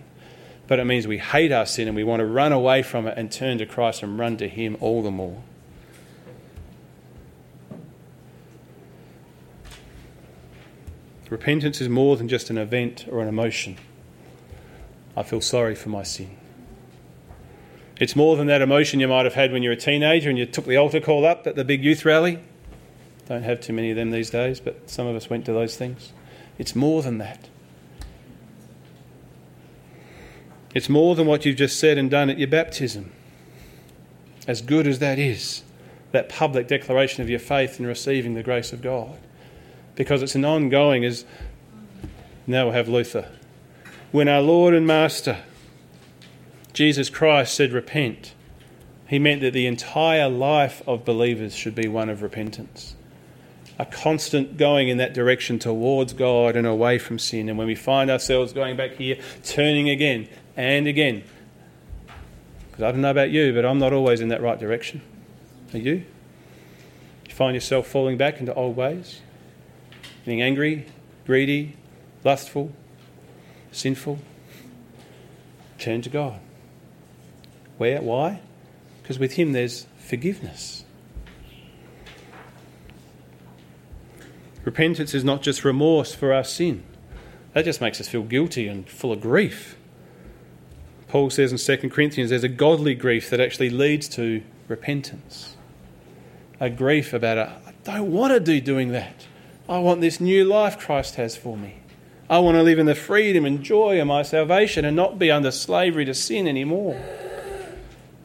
but 0.66 0.78
it 0.78 0.84
means 0.84 1.06
we 1.06 1.18
hate 1.18 1.52
our 1.52 1.66
sin 1.66 1.88
and 1.88 1.96
we 1.96 2.04
want 2.04 2.20
to 2.20 2.26
run 2.26 2.52
away 2.52 2.82
from 2.82 3.06
it 3.06 3.18
and 3.18 3.30
turn 3.30 3.58
to 3.58 3.66
Christ 3.66 4.02
and 4.02 4.18
run 4.18 4.36
to 4.38 4.48
Him 4.48 4.76
all 4.80 5.02
the 5.02 5.10
more. 5.10 5.42
Repentance 11.28 11.80
is 11.80 11.88
more 11.88 12.16
than 12.16 12.28
just 12.28 12.50
an 12.50 12.58
event 12.58 13.06
or 13.08 13.20
an 13.20 13.28
emotion. 13.28 13.76
I 15.16 15.22
feel 15.22 15.40
sorry 15.40 15.76
for 15.76 15.88
my 15.88 16.02
sin. 16.02 16.36
It's 18.00 18.16
more 18.16 18.36
than 18.36 18.46
that 18.48 18.62
emotion 18.62 18.98
you 18.98 19.06
might 19.06 19.26
have 19.26 19.34
had 19.34 19.52
when 19.52 19.62
you 19.62 19.68
were 19.68 19.74
a 19.74 19.76
teenager 19.76 20.28
and 20.28 20.38
you 20.38 20.46
took 20.46 20.64
the 20.64 20.76
altar 20.76 21.00
call 21.00 21.24
up 21.24 21.46
at 21.46 21.54
the 21.54 21.64
big 21.64 21.84
youth 21.84 22.04
rally. 22.04 22.40
Don't 23.30 23.44
have 23.44 23.60
too 23.60 23.72
many 23.72 23.90
of 23.90 23.96
them 23.96 24.10
these 24.10 24.28
days, 24.28 24.58
but 24.58 24.90
some 24.90 25.06
of 25.06 25.14
us 25.14 25.30
went 25.30 25.44
to 25.44 25.52
those 25.52 25.76
things. 25.76 26.12
It's 26.58 26.74
more 26.74 27.00
than 27.00 27.18
that. 27.18 27.48
It's 30.74 30.88
more 30.88 31.14
than 31.14 31.28
what 31.28 31.46
you've 31.46 31.54
just 31.54 31.78
said 31.78 31.96
and 31.96 32.10
done 32.10 32.28
at 32.28 32.40
your 32.40 32.48
baptism. 32.48 33.12
As 34.48 34.60
good 34.60 34.84
as 34.88 34.98
that 34.98 35.20
is, 35.20 35.62
that 36.10 36.28
public 36.28 36.66
declaration 36.66 37.22
of 37.22 37.30
your 37.30 37.38
faith 37.38 37.78
in 37.78 37.86
receiving 37.86 38.34
the 38.34 38.42
grace 38.42 38.72
of 38.72 38.82
God. 38.82 39.16
Because 39.94 40.22
it's 40.22 40.34
an 40.34 40.44
ongoing, 40.44 41.04
as 41.04 41.24
now 42.48 42.64
we'll 42.64 42.74
have 42.74 42.88
Luther. 42.88 43.30
When 44.10 44.26
our 44.26 44.42
Lord 44.42 44.74
and 44.74 44.88
Master, 44.88 45.38
Jesus 46.72 47.08
Christ, 47.08 47.54
said, 47.54 47.70
Repent, 47.70 48.34
he 49.06 49.20
meant 49.20 49.40
that 49.42 49.52
the 49.52 49.68
entire 49.68 50.28
life 50.28 50.82
of 50.84 51.04
believers 51.04 51.54
should 51.54 51.76
be 51.76 51.86
one 51.86 52.08
of 52.08 52.22
repentance 52.22 52.96
a 53.80 53.86
constant 53.86 54.58
going 54.58 54.90
in 54.90 54.98
that 54.98 55.14
direction 55.14 55.58
towards 55.58 56.12
God 56.12 56.54
and 56.54 56.66
away 56.66 56.98
from 56.98 57.18
sin. 57.18 57.48
And 57.48 57.56
when 57.56 57.66
we 57.66 57.74
find 57.74 58.10
ourselves 58.10 58.52
going 58.52 58.76
back 58.76 58.92
here, 58.92 59.16
turning 59.42 59.88
again 59.88 60.28
and 60.54 60.86
again, 60.86 61.24
because 62.70 62.84
I 62.84 62.92
don't 62.92 63.00
know 63.00 63.10
about 63.10 63.30
you, 63.30 63.54
but 63.54 63.64
I'm 63.64 63.78
not 63.78 63.94
always 63.94 64.20
in 64.20 64.28
that 64.28 64.42
right 64.42 64.60
direction. 64.60 65.00
Are 65.72 65.78
you? 65.78 66.04
You 67.26 67.34
find 67.34 67.54
yourself 67.54 67.86
falling 67.86 68.18
back 68.18 68.38
into 68.38 68.52
old 68.52 68.76
ways, 68.76 69.22
getting 70.26 70.42
angry, 70.42 70.84
greedy, 71.24 71.74
lustful, 72.22 72.72
sinful. 73.72 74.18
Turn 75.78 76.02
to 76.02 76.10
God. 76.10 76.38
Where? 77.78 78.02
Why? 78.02 78.42
Because 79.02 79.18
with 79.18 79.32
Him 79.32 79.52
there's 79.52 79.86
forgiveness. 79.96 80.84
Repentance 84.64 85.14
is 85.14 85.24
not 85.24 85.42
just 85.42 85.64
remorse 85.64 86.14
for 86.14 86.32
our 86.32 86.44
sin, 86.44 86.82
that 87.54 87.64
just 87.64 87.80
makes 87.80 88.00
us 88.00 88.08
feel 88.08 88.22
guilty 88.22 88.68
and 88.68 88.88
full 88.88 89.12
of 89.12 89.20
grief. 89.20 89.76
Paul 91.08 91.30
says 91.30 91.50
in 91.50 91.58
2 91.58 91.90
Corinthians 91.90 92.30
there's 92.30 92.44
a 92.44 92.48
godly 92.48 92.94
grief 92.94 93.30
that 93.30 93.40
actually 93.40 93.70
leads 93.70 94.08
to 94.10 94.42
repentance. 94.68 95.56
A 96.60 96.70
grief 96.70 97.12
about, 97.12 97.38
a, 97.38 97.60
I 97.66 97.72
don't 97.84 98.12
want 98.12 98.32
to 98.32 98.40
do 98.40 98.60
doing 98.60 98.92
that. 98.92 99.26
I 99.68 99.78
want 99.78 100.00
this 100.00 100.20
new 100.20 100.44
life 100.44 100.78
Christ 100.78 101.16
has 101.16 101.36
for 101.36 101.56
me. 101.56 101.76
I 102.28 102.38
want 102.38 102.56
to 102.56 102.62
live 102.62 102.78
in 102.78 102.86
the 102.86 102.94
freedom 102.94 103.44
and 103.44 103.62
joy 103.62 104.00
of 104.00 104.06
my 104.06 104.22
salvation 104.22 104.84
and 104.84 104.94
not 104.94 105.18
be 105.18 105.32
under 105.32 105.50
slavery 105.50 106.04
to 106.04 106.14
sin 106.14 106.46
anymore. 106.46 107.00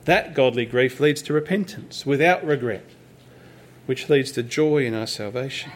That 0.04 0.36
godly 0.36 0.68
grief 0.68 1.00
leads 1.00 1.24
to 1.24 1.34
repentance 1.34 2.06
without 2.06 2.46
regret, 2.46 2.86
which 3.88 4.10
leads 4.10 4.32
to 4.34 4.44
joy 4.44 4.86
in 4.86 4.94
our 4.94 5.08
salvation. 5.08 5.72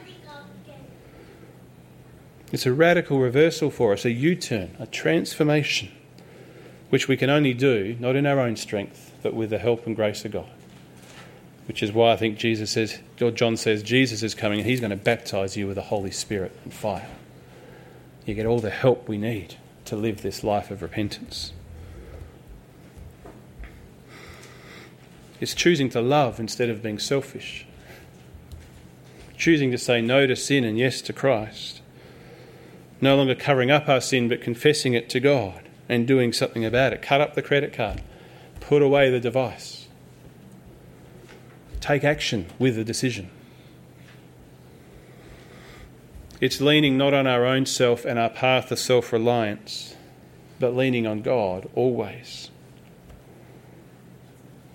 It's 2.51 2.65
a 2.65 2.73
radical 2.73 3.19
reversal 3.19 3.69
for 3.69 3.93
us, 3.93 4.05
a 4.05 4.11
U 4.11 4.35
turn, 4.35 4.75
a 4.79 4.87
transformation, 4.87 5.91
which 6.89 7.07
we 7.07 7.15
can 7.15 7.29
only 7.29 7.53
do 7.53 7.95
not 7.99 8.15
in 8.15 8.25
our 8.25 8.39
own 8.39 8.55
strength, 8.55 9.13
but 9.21 9.33
with 9.33 9.51
the 9.51 9.59
help 9.59 9.85
and 9.85 9.95
grace 9.95 10.25
of 10.25 10.31
God. 10.31 10.49
Which 11.67 11.83
is 11.83 11.91
why 11.91 12.13
I 12.13 12.17
think 12.17 12.39
Jesus 12.39 12.71
says, 12.71 12.97
or 13.21 13.29
John 13.29 13.55
says, 13.55 13.83
Jesus 13.83 14.23
is 14.23 14.33
coming 14.33 14.59
and 14.59 14.67
he's 14.67 14.79
going 14.79 14.89
to 14.89 14.95
baptize 14.95 15.55
you 15.55 15.67
with 15.67 15.75
the 15.75 15.83
Holy 15.83 16.09
Spirit 16.09 16.57
and 16.63 16.73
fire. 16.73 17.07
you 18.25 18.33
get 18.33 18.47
all 18.47 18.59
the 18.59 18.71
help 18.71 19.07
we 19.07 19.19
need 19.19 19.55
to 19.85 19.95
live 19.95 20.23
this 20.23 20.43
life 20.43 20.71
of 20.71 20.81
repentance. 20.81 21.53
It's 25.39 25.53
choosing 25.53 25.89
to 25.89 26.01
love 26.01 26.39
instead 26.39 26.69
of 26.69 26.81
being 26.81 26.99
selfish. 26.99 27.65
Choosing 29.37 29.71
to 29.71 29.77
say 29.77 30.01
no 30.01 30.27
to 30.27 30.35
sin 30.35 30.63
and 30.63 30.77
yes 30.77 31.01
to 31.03 31.13
Christ. 31.13 31.81
No 33.01 33.15
longer 33.15 33.35
covering 33.35 33.71
up 33.71 33.87
our 33.87 34.01
sin 34.01 34.27
but 34.27 34.41
confessing 34.41 34.93
it 34.93 35.09
to 35.09 35.19
God 35.19 35.69
and 35.87 36.07
doing 36.07 36.33
something 36.33 36.65
about 36.65 36.93
it. 36.93 37.01
Cut 37.01 37.21
up 37.21 37.33
the 37.33 37.41
credit 37.41 37.73
card. 37.73 38.01
Put 38.59 38.81
away 38.81 39.09
the 39.09 39.19
device. 39.19 39.87
Take 41.79 42.03
action 42.03 42.47
with 42.59 42.75
the 42.75 42.83
decision. 42.83 43.31
It's 46.41 46.61
leaning 46.61 46.97
not 46.97 47.13
on 47.13 47.27
our 47.27 47.45
own 47.45 47.65
self 47.65 48.05
and 48.05 48.17
our 48.17 48.29
path 48.29 48.71
of 48.71 48.79
self 48.79 49.11
reliance, 49.11 49.95
but 50.59 50.75
leaning 50.75 51.05
on 51.05 51.21
God 51.21 51.69
always. 51.75 52.49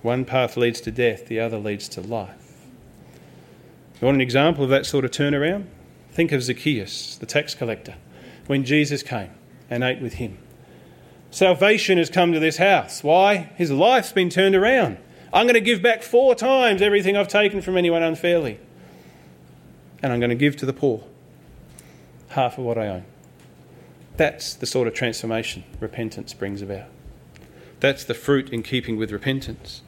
One 0.03 0.27
path 0.27 0.59
leads 0.59 0.83
to 0.83 0.91
death, 0.91 1.29
the 1.29 1.41
other 1.41 1.57
leads 1.57 1.89
to 1.91 2.03
life. 2.03 2.67
You 4.01 4.07
want 4.07 4.17
an 4.17 4.21
example 4.21 4.65
of 4.65 4.71
that 4.71 4.85
sort 4.85 5.07
of 5.07 5.11
turnaround? 5.11 5.65
Think 6.11 6.31
of 6.33 6.43
Zacchaeus, 6.43 7.17
the 7.17 7.27
tax 7.27 7.55
collector, 7.55 7.95
when 8.47 8.65
Jesus 8.65 9.03
came 9.03 9.31
and 9.71 9.83
ate 9.83 10.01
with 10.01 10.15
him. 10.15 10.39
Salvation 11.31 11.99
has 11.99 12.11
come 12.11 12.33
to 12.33 12.41
this 12.41 12.59
house. 12.59 13.03
Why? 13.03 13.51
His 13.57 13.71
life's 13.71 14.13
been 14.13 14.31
turned 14.31 14.55
around. 14.55 14.99
I'm 15.33 15.47
going 15.47 15.55
to 15.55 15.61
give 15.61 15.83
back 15.83 16.03
four 16.03 16.35
times 16.35 16.81
everything 16.81 17.17
I've 17.17 17.29
taken 17.29 17.61
from 17.61 17.77
anyone 17.77 18.03
unfairly. 18.03 18.61
And 20.03 20.13
I'm 20.13 20.21
going 20.21 20.31
to 20.31 20.37
give 20.37 20.57
to 20.59 20.67
the 20.67 20.73
poor 20.73 21.03
half 22.29 22.59
of 22.59 22.65
what 22.65 22.79
I 22.79 22.89
own. 22.89 23.05
That's 24.17 24.55
the 24.55 24.67
sort 24.67 24.87
of 24.87 24.95
transformation 24.95 25.65
repentance 25.81 26.35
brings 26.35 26.63
about. 26.63 26.87
That's 27.81 28.05
the 28.05 28.15
fruit 28.15 28.51
in 28.51 28.63
keeping 28.63 28.97
with 28.97 29.11
repentance 29.11 29.83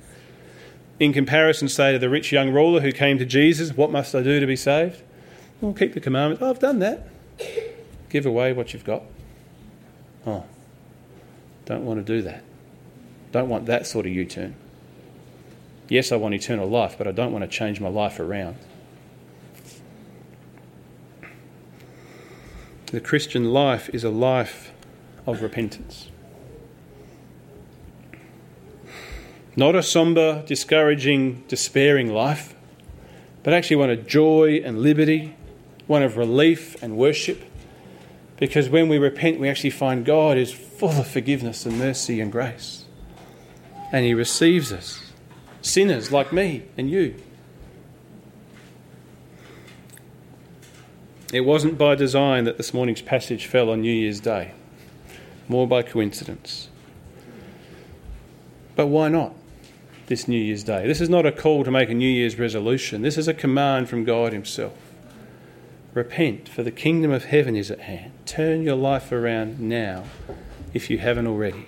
in 0.99 1.13
comparison, 1.13 1.69
say, 1.69 1.93
to 1.93 1.99
the 1.99 2.09
rich 2.09 2.33
young 2.33 2.51
ruler 2.51 2.81
who 2.81 2.93
came 2.93 3.19
to 3.19 3.27
Jesus, 3.27 3.77
What 3.77 3.91
must 3.91 4.15
I 4.15 4.23
do 4.23 4.41
to 4.41 4.47
be 4.47 4.57
saved? 4.57 5.03
Well, 5.61 5.73
keep 5.73 5.95
the 5.95 6.01
commandments. 6.01 6.43
Oh, 6.43 6.51
I've 6.51 6.59
done 6.59 6.79
that. 6.81 7.07
Give 8.09 8.27
away 8.27 8.53
what 8.53 8.73
you've 8.73 8.85
got. 8.85 9.03
Oh, 10.27 10.45
don't 11.65 11.85
want 11.85 12.05
to 12.05 12.17
do 12.17 12.23
that. 12.23 12.43
Don't 13.33 13.49
want 13.49 13.67
that 13.67 13.87
sort 13.87 14.07
of 14.07 14.13
U 14.13 14.25
turn. 14.25 14.55
Yes, 15.89 16.11
I 16.11 16.17
want 16.17 16.35
eternal 16.35 16.69
life, 16.69 16.97
but 16.99 17.07
I 17.07 17.13
don't 17.13 17.33
want 17.33 17.43
to 17.45 17.49
change 17.49 17.81
my 17.81 17.89
life 17.89 18.19
around. 18.19 18.57
The 22.87 23.01
Christian 23.01 23.53
life 23.53 23.91
is 23.93 24.05
a 24.05 24.11
life 24.11 24.73
of 25.27 25.43
repentance. 25.43 26.09
Not 29.57 29.75
a 29.75 29.83
somber, 29.83 30.45
discouraging, 30.47 31.45
despairing 31.49 32.13
life, 32.13 32.55
but 33.43 33.55
actually 33.55 33.77
one 33.77 33.91
of 33.91 34.07
joy 34.07 34.61
and 34.65 34.83
liberty, 34.83 35.35
one 35.87 36.03
of 36.03 36.17
relief 36.17 36.81
and 36.83 36.97
worship. 36.97 37.43
Because 38.39 38.69
when 38.69 38.89
we 38.89 38.99
repent, 38.99 39.41
we 39.41 39.49
actually 39.49 39.71
find 39.71 40.05
God 40.05 40.37
is 40.37 40.53
full 40.53 40.91
of 40.91 41.07
forgiveness 41.07 41.65
and 41.65 41.79
mercy 41.79 42.21
and 42.21 42.31
grace. 42.31 42.85
And 43.93 44.05
He 44.05 44.15
receives 44.15 44.73
us, 44.73 45.13
sinners 45.63 46.13
like 46.13 46.33
me 46.33 46.65
and 46.77 46.91
you. 46.91 47.15
It 51.33 51.41
wasn't 51.41 51.77
by 51.77 51.95
design 51.95 52.45
that 52.45 52.57
this 52.57 52.73
morning's 52.73 53.03
passage 53.03 53.47
fell 53.47 53.71
on 53.71 53.81
New 53.81 53.93
Year's 53.93 54.21
Day, 54.21 54.53
more 55.49 55.67
by 55.67 55.83
coincidence. 55.83 56.69
But 58.77 58.87
why 58.89 59.09
not? 59.09 59.35
this 60.07 60.29
New 60.29 60.39
Year's 60.39 60.65
Day. 60.65 60.87
This 60.87 61.01
is 61.01 61.09
not 61.09 61.27
a 61.27 61.33
call 61.33 61.65
to 61.65 61.71
make 61.71 61.91
a 61.91 61.95
New 61.95 62.09
Year's 62.09 62.39
resolution, 62.39 63.03
this 63.03 63.19
is 63.19 63.29
a 63.29 63.35
command 63.35 63.89
from 63.89 64.05
God 64.05 64.33
Himself. 64.33 64.86
Repent, 65.97 66.47
for 66.47 66.63
the 66.63 66.71
kingdom 66.71 67.11
of 67.11 67.25
heaven 67.25 67.57
is 67.57 67.71
at 67.71 67.81
hand. 67.81 68.13
Turn 68.27 68.63
your 68.63 68.77
life 68.77 69.11
around 69.11 69.59
now 69.59 70.05
if 70.75 70.91
you 70.91 70.99
haven't 70.99 71.27
already. 71.27 71.65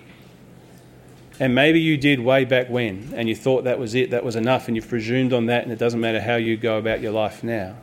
And 1.39 1.55
maybe 1.55 1.81
you 1.81 1.97
did 1.97 2.19
way 2.19 2.45
back 2.45 2.69
when, 2.69 3.11
and 3.15 3.27
you 3.27 3.35
thought 3.35 3.63
that 3.63 3.79
was 3.79 3.95
it, 3.95 4.11
that 4.11 4.23
was 4.23 4.35
enough, 4.35 4.67
and 4.67 4.75
you've 4.75 4.87
presumed 4.87 5.33
on 5.33 5.47
that, 5.47 5.63
and 5.63 5.71
it 5.71 5.79
doesn't 5.79 5.99
matter 5.99 6.21
how 6.21 6.35
you 6.35 6.57
go 6.57 6.77
about 6.77 7.01
your 7.01 7.11
life 7.11 7.43
now. 7.43 7.75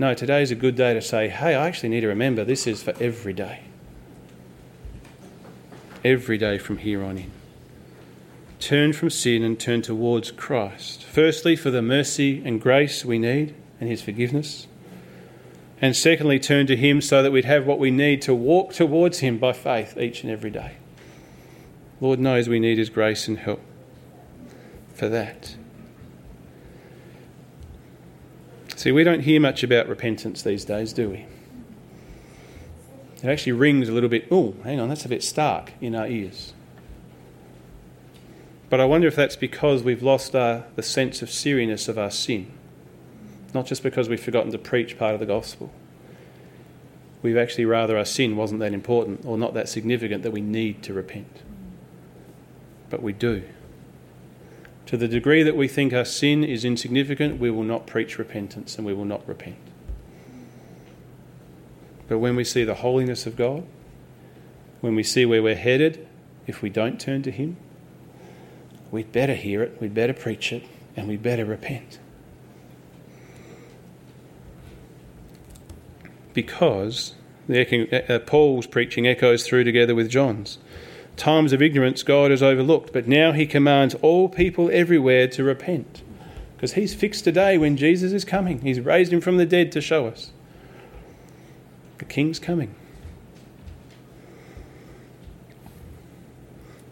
No, 0.00 0.14
today 0.14 0.42
is 0.42 0.50
a 0.50 0.56
good 0.56 0.74
day 0.74 0.94
to 0.94 1.00
say, 1.00 1.28
hey, 1.28 1.54
I 1.54 1.68
actually 1.68 1.90
need 1.90 2.00
to 2.00 2.08
remember 2.08 2.44
this 2.44 2.66
is 2.66 2.82
for 2.82 2.94
every 3.00 3.32
day. 3.32 3.60
Every 6.04 6.38
day 6.38 6.58
from 6.58 6.78
here 6.78 7.04
on 7.04 7.18
in 7.18 7.30
turn 8.58 8.92
from 8.92 9.10
sin 9.10 9.44
and 9.44 9.58
turn 9.58 9.80
towards 9.80 10.32
Christ. 10.32 11.04
Firstly, 11.04 11.54
for 11.54 11.70
the 11.70 11.80
mercy 11.80 12.42
and 12.44 12.60
grace 12.60 13.04
we 13.04 13.18
need 13.18 13.54
and 13.80 13.88
His 13.88 14.02
forgiveness. 14.02 14.66
And 15.80 15.96
secondly, 15.96 16.40
turn 16.40 16.66
to 16.66 16.76
Him 16.76 17.00
so 17.00 17.22
that 17.22 17.30
we'd 17.30 17.44
have 17.44 17.66
what 17.66 17.78
we 17.78 17.90
need 17.90 18.20
to 18.22 18.34
walk 18.34 18.72
towards 18.72 19.20
Him 19.20 19.38
by 19.38 19.52
faith 19.52 19.96
each 19.96 20.22
and 20.22 20.32
every 20.32 20.50
day. 20.50 20.72
Lord 22.00 22.18
knows 22.18 22.48
we 22.48 22.60
need 22.60 22.78
His 22.78 22.90
grace 22.90 23.28
and 23.28 23.38
help 23.38 23.60
for 24.94 25.08
that. 25.08 25.54
See, 28.74 28.92
we 28.92 29.04
don't 29.04 29.20
hear 29.20 29.40
much 29.40 29.62
about 29.62 29.88
repentance 29.88 30.42
these 30.42 30.64
days, 30.64 30.92
do 30.92 31.10
we? 31.10 31.26
It 33.22 33.28
actually 33.28 33.52
rings 33.52 33.88
a 33.88 33.92
little 33.92 34.08
bit, 34.08 34.28
oh, 34.30 34.54
hang 34.62 34.78
on, 34.78 34.88
that's 34.88 35.04
a 35.04 35.08
bit 35.08 35.24
stark 35.24 35.72
in 35.80 35.96
our 35.96 36.06
ears. 36.06 36.52
But 38.70 38.80
I 38.80 38.84
wonder 38.84 39.08
if 39.08 39.16
that's 39.16 39.34
because 39.34 39.82
we've 39.82 40.02
lost 40.02 40.36
our, 40.36 40.66
the 40.76 40.82
sense 40.82 41.22
of 41.22 41.30
seriousness 41.30 41.88
of 41.88 41.98
our 41.98 42.10
sin, 42.10 42.52
not 43.54 43.66
just 43.66 43.82
because 43.82 44.08
we've 44.08 44.22
forgotten 44.22 44.52
to 44.52 44.58
preach 44.58 44.98
part 44.98 45.14
of 45.14 45.20
the 45.20 45.26
gospel. 45.26 45.72
We've 47.22 47.36
actually 47.36 47.64
rather 47.64 47.98
our 47.98 48.04
sin 48.04 48.36
wasn't 48.36 48.60
that 48.60 48.72
important 48.72 49.24
or 49.24 49.36
not 49.36 49.54
that 49.54 49.68
significant 49.68 50.22
that 50.22 50.30
we 50.30 50.40
need 50.40 50.82
to 50.84 50.92
repent. 50.92 51.42
But 52.90 53.02
we 53.02 53.12
do. 53.12 53.42
To 54.86 54.96
the 54.96 55.08
degree 55.08 55.42
that 55.42 55.56
we 55.56 55.68
think 55.68 55.92
our 55.92 56.04
sin 56.04 56.44
is 56.44 56.64
insignificant, 56.64 57.38
we 57.38 57.50
will 57.50 57.64
not 57.64 57.86
preach 57.86 58.18
repentance 58.18 58.76
and 58.76 58.86
we 58.86 58.94
will 58.94 59.04
not 59.04 59.26
repent. 59.28 59.56
But 62.08 62.18
when 62.18 62.36
we 62.36 62.44
see 62.44 62.64
the 62.64 62.76
holiness 62.76 63.26
of 63.26 63.36
God, 63.36 63.66
when 64.80 64.94
we 64.94 65.02
see 65.02 65.26
where 65.26 65.42
we're 65.42 65.54
headed, 65.54 66.08
if 66.46 66.62
we 66.62 66.70
don't 66.70 66.98
turn 66.98 67.22
to 67.24 67.30
Him, 67.30 67.58
we'd 68.90 69.12
better 69.12 69.34
hear 69.34 69.62
it, 69.62 69.78
we'd 69.80 69.92
better 69.92 70.14
preach 70.14 70.52
it, 70.52 70.64
and 70.96 71.06
we'd 71.06 71.22
better 71.22 71.44
repent. 71.44 71.98
Because 76.38 77.14
the, 77.48 78.14
uh, 78.14 78.20
Paul's 78.20 78.68
preaching 78.68 79.08
echoes 79.08 79.44
through 79.44 79.64
together 79.64 79.96
with 79.96 80.08
John's. 80.08 80.58
Times 81.16 81.52
of 81.52 81.60
ignorance 81.60 82.04
God 82.04 82.30
has 82.30 82.44
overlooked, 82.44 82.92
but 82.92 83.08
now 83.08 83.32
he 83.32 83.44
commands 83.44 83.96
all 84.02 84.28
people 84.28 84.70
everywhere 84.72 85.26
to 85.26 85.42
repent. 85.42 86.00
Because 86.54 86.74
he's 86.74 86.94
fixed 86.94 87.26
a 87.26 87.32
day 87.32 87.58
when 87.58 87.76
Jesus 87.76 88.12
is 88.12 88.24
coming. 88.24 88.60
He's 88.60 88.78
raised 88.78 89.12
him 89.12 89.20
from 89.20 89.36
the 89.36 89.46
dead 89.46 89.72
to 89.72 89.80
show 89.80 90.06
us. 90.06 90.30
The 91.98 92.04
king's 92.04 92.38
coming. 92.38 92.72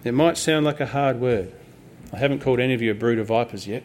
It 0.02 0.12
might 0.12 0.36
sound 0.36 0.66
like 0.66 0.80
a 0.80 0.86
hard 0.86 1.20
word, 1.20 1.54
I 2.12 2.18
haven't 2.18 2.40
called 2.40 2.58
any 2.58 2.74
of 2.74 2.82
you 2.82 2.90
a 2.90 2.94
brood 2.94 3.20
of 3.20 3.28
vipers 3.28 3.68
yet. 3.68 3.84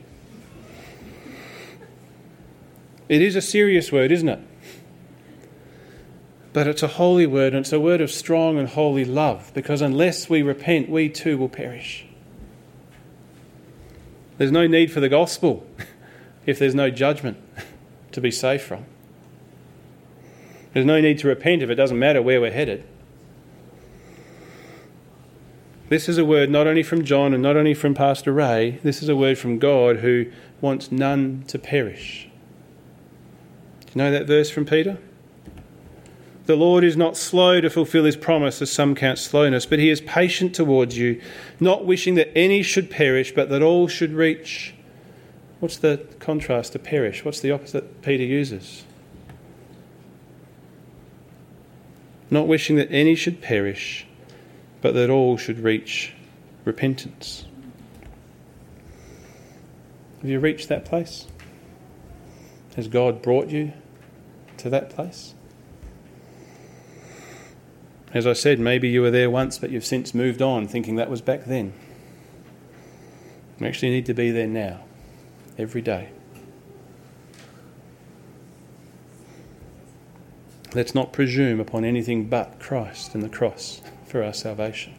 It 3.08 3.22
is 3.22 3.36
a 3.36 3.42
serious 3.42 3.92
word, 3.92 4.12
isn't 4.12 4.28
it? 4.28 4.40
But 6.54 6.68
it's 6.68 6.84
a 6.84 6.88
holy 6.88 7.26
word, 7.26 7.54
and 7.54 7.64
it's 7.64 7.72
a 7.72 7.80
word 7.80 8.02
of 8.02 8.12
strong 8.12 8.58
and 8.58 8.68
holy 8.68 9.06
love, 9.06 9.52
because 9.54 9.82
unless 9.82 10.30
we 10.30 10.42
repent, 10.42 10.90
we 10.90 11.08
too 11.08 11.38
will 11.38 11.50
perish. 11.50 12.06
There's 14.38 14.52
no 14.52 14.68
need 14.68 14.92
for 14.92 15.00
the 15.00 15.10
gospel 15.10 15.66
if 16.46 16.60
there's 16.60 16.76
no 16.76 16.90
judgment 16.90 17.38
to 18.12 18.20
be 18.20 18.32
safe 18.32 18.64
from. 18.64 18.86
There's 20.74 20.86
no 20.86 21.00
need 21.00 21.20
to 21.20 21.28
repent 21.28 21.62
if 21.62 21.70
it 21.70 21.76
doesn't 21.76 22.00
matter 22.00 22.22
where 22.22 22.42
we're 22.42 22.52
headed. 22.52 22.86
This 25.90 26.08
is 26.08 26.18
a 26.18 26.24
word 26.24 26.50
not 26.50 26.68
only 26.68 26.84
from 26.84 27.04
John 27.04 27.34
and 27.34 27.44
not 27.44 27.58
only 27.58 27.74
from 27.74 27.94
Pastor 27.94 28.32
Ray, 28.32 28.80
this 28.82 29.04
is 29.04 29.10
a 29.10 29.16
word 29.16 29.38
from 29.38 29.60
God 29.60 29.98
who 29.98 30.32
wants 30.62 30.90
none 30.90 31.44
to 31.48 31.60
perish. 31.60 32.30
Do 33.82 33.88
you 33.94 33.98
know 34.06 34.12
that 34.12 34.26
verse 34.26 34.50
from 34.50 34.66
Peter? 34.66 34.98
The 36.46 36.56
Lord 36.56 36.84
is 36.84 36.98
not 36.98 37.16
slow 37.16 37.62
to 37.62 37.70
fulfill 37.70 38.06
his 38.06 38.18
promise, 38.18 38.62
as 38.62 38.72
some 38.72 38.96
count 38.96 39.20
slowness, 39.20 39.66
but 39.66 39.80
he 39.80 39.90
is 39.90 40.02
patient 40.02 40.56
towards 40.56 40.98
you, 40.98 41.22
not 41.60 41.86
wishing 41.86 42.16
that 42.16 42.36
any 42.36 42.64
should 42.64 42.90
perish, 42.90 43.34
but 43.34 43.50
that 43.50 43.62
all 43.62 43.88
should 43.88 44.14
reach. 44.14 44.74
What's 45.60 45.78
the 45.78 46.06
contrast 46.20 46.74
to 46.74 46.80
perish? 46.80 47.24
What's 47.24 47.40
the 47.40 47.52
opposite 47.52 48.02
Peter 48.02 48.24
uses? 48.24 48.84
not 52.32 52.48
wishing 52.48 52.78
that 52.78 52.90
any 52.90 53.14
should 53.14 53.42
perish, 53.42 54.08
but 54.82 54.94
that 54.94 55.10
all 55.10 55.38
should 55.38 55.60
reach 55.60 56.14
repentance. 56.64 57.46
Have 60.22 60.30
you 60.30 60.40
reached 60.40 60.70
that 60.70 60.86
place? 60.86 61.28
Has 62.78 62.88
God 62.88 63.22
brought 63.22 63.50
you 63.50 63.74
to 64.58 64.70
that 64.70 64.90
place? 64.90 65.34
As 68.14 68.28
I 68.28 68.34
said, 68.34 68.60
maybe 68.60 68.90
you 68.90 69.02
were 69.02 69.12
there 69.12 69.30
once, 69.30 69.58
but 69.58 69.72
you've 69.72 69.86
since 69.86 70.14
moved 70.14 70.42
on, 70.42 70.68
thinking 70.68 70.96
that 70.98 71.10
was 71.10 71.22
back 71.22 71.46
then. 71.46 71.74
We 73.60 73.68
actually 73.68 73.92
need 73.92 74.06
to 74.08 74.14
be 74.14 74.32
there 74.32 74.48
now, 74.48 74.82
every 75.58 75.82
day. 75.82 76.10
Let's 80.74 80.96
not 80.96 81.14
presume 81.14 81.60
upon 81.60 81.86
anything 81.86 82.26
but 82.26 82.60
Christ 82.60 83.14
and 83.14 83.24
the 83.24 83.30
cross 83.30 83.82
for 84.06 84.24
our 84.24 84.34
salvation. 84.34 84.96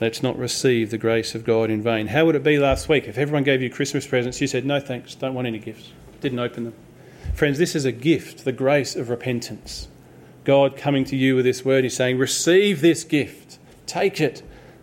Let's 0.00 0.22
not 0.22 0.36
receive 0.36 0.90
the 0.90 0.98
grace 0.98 1.34
of 1.36 1.44
God 1.44 1.70
in 1.70 1.80
vain. 1.80 2.08
How 2.08 2.26
would 2.26 2.34
it 2.34 2.42
be 2.42 2.58
last 2.58 2.88
week 2.88 3.06
if 3.06 3.16
everyone 3.16 3.44
gave 3.44 3.62
you 3.62 3.70
Christmas 3.70 4.06
presents? 4.06 4.40
You 4.40 4.48
said, 4.48 4.66
No 4.66 4.80
thanks, 4.80 5.14
don't 5.14 5.34
want 5.34 5.46
any 5.46 5.58
gifts. 5.58 5.92
Didn't 6.20 6.40
open 6.40 6.64
them. 6.64 6.74
Friends, 7.32 7.58
this 7.58 7.76
is 7.76 7.84
a 7.84 7.92
gift, 7.92 8.44
the 8.44 8.52
grace 8.52 8.96
of 8.96 9.08
repentance. 9.08 9.88
God 10.44 10.76
coming 10.76 11.04
to 11.04 11.16
you 11.16 11.36
with 11.36 11.44
this 11.44 11.64
word, 11.64 11.84
He's 11.84 11.96
saying, 11.96 12.18
Receive 12.18 12.80
this 12.80 13.02
gift, 13.02 13.58
take 13.86 14.20
it, 14.20 14.42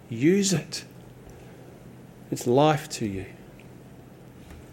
use 0.09 0.53
it. 0.53 0.83
It's 2.31 2.47
life 2.47 2.89
to 2.89 3.05
you, 3.05 3.25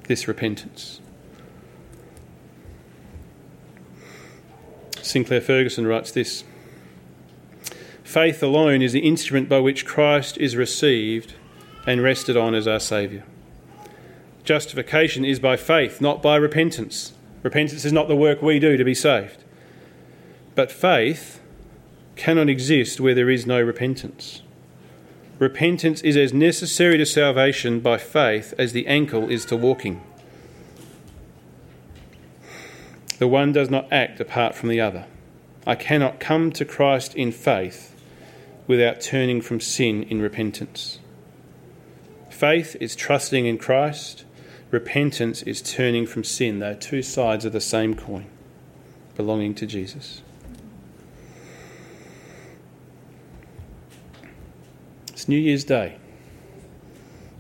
this 0.04 0.26
repentance. 0.26 1.00
Sinclair 5.02 5.40
Ferguson 5.40 5.86
writes 5.86 6.10
this 6.10 6.44
Faith 8.04 8.42
alone 8.42 8.80
is 8.80 8.92
the 8.92 9.06
instrument 9.06 9.48
by 9.48 9.58
which 9.58 9.84
Christ 9.84 10.38
is 10.38 10.56
received 10.56 11.34
and 11.86 12.02
rested 12.02 12.36
on 12.36 12.54
as 12.54 12.66
our 12.66 12.80
Saviour. 12.80 13.22
Justification 14.44 15.26
is 15.26 15.38
by 15.38 15.56
faith, 15.56 16.00
not 16.00 16.22
by 16.22 16.36
repentance. 16.36 17.12
Repentance 17.42 17.84
is 17.84 17.92
not 17.92 18.08
the 18.08 18.16
work 18.16 18.40
we 18.40 18.58
do 18.58 18.78
to 18.78 18.84
be 18.84 18.94
saved. 18.94 19.44
But 20.58 20.72
faith 20.72 21.40
cannot 22.16 22.48
exist 22.48 22.98
where 22.98 23.14
there 23.14 23.30
is 23.30 23.46
no 23.46 23.62
repentance. 23.62 24.42
Repentance 25.38 26.00
is 26.00 26.16
as 26.16 26.32
necessary 26.32 26.98
to 26.98 27.06
salvation 27.06 27.78
by 27.78 27.98
faith 27.98 28.52
as 28.58 28.72
the 28.72 28.88
ankle 28.88 29.30
is 29.30 29.44
to 29.44 29.56
walking. 29.56 30.02
The 33.20 33.28
one 33.28 33.52
does 33.52 33.70
not 33.70 33.86
act 33.92 34.18
apart 34.18 34.56
from 34.56 34.68
the 34.68 34.80
other. 34.80 35.06
I 35.64 35.76
cannot 35.76 36.18
come 36.18 36.50
to 36.50 36.64
Christ 36.64 37.14
in 37.14 37.30
faith 37.30 37.94
without 38.66 39.00
turning 39.00 39.40
from 39.40 39.60
sin 39.60 40.02
in 40.02 40.20
repentance. 40.20 40.98
Faith 42.30 42.74
is 42.80 42.96
trusting 42.96 43.46
in 43.46 43.58
Christ, 43.58 44.24
repentance 44.72 45.40
is 45.42 45.62
turning 45.62 46.04
from 46.04 46.24
sin. 46.24 46.58
They 46.58 46.70
are 46.70 46.74
two 46.74 47.02
sides 47.02 47.44
of 47.44 47.52
the 47.52 47.60
same 47.60 47.94
coin, 47.94 48.26
belonging 49.14 49.54
to 49.54 49.64
Jesus. 49.64 50.22
New 55.28 55.36
Year's 55.36 55.62
Day. 55.62 55.98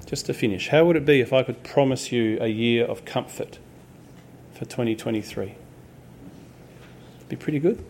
Just 0.04 0.26
to 0.26 0.34
finish, 0.34 0.68
how 0.68 0.84
would 0.84 0.96
it 0.96 1.06
be 1.06 1.20
if 1.20 1.32
I 1.32 1.42
could 1.42 1.64
promise 1.64 2.12
you 2.12 2.36
a 2.38 2.48
year 2.48 2.84
of 2.84 3.06
comfort 3.06 3.58
for 4.52 4.66
2023? 4.66 5.54
It'd 7.16 7.28
be 7.30 7.36
pretty 7.36 7.58
good. 7.58 7.82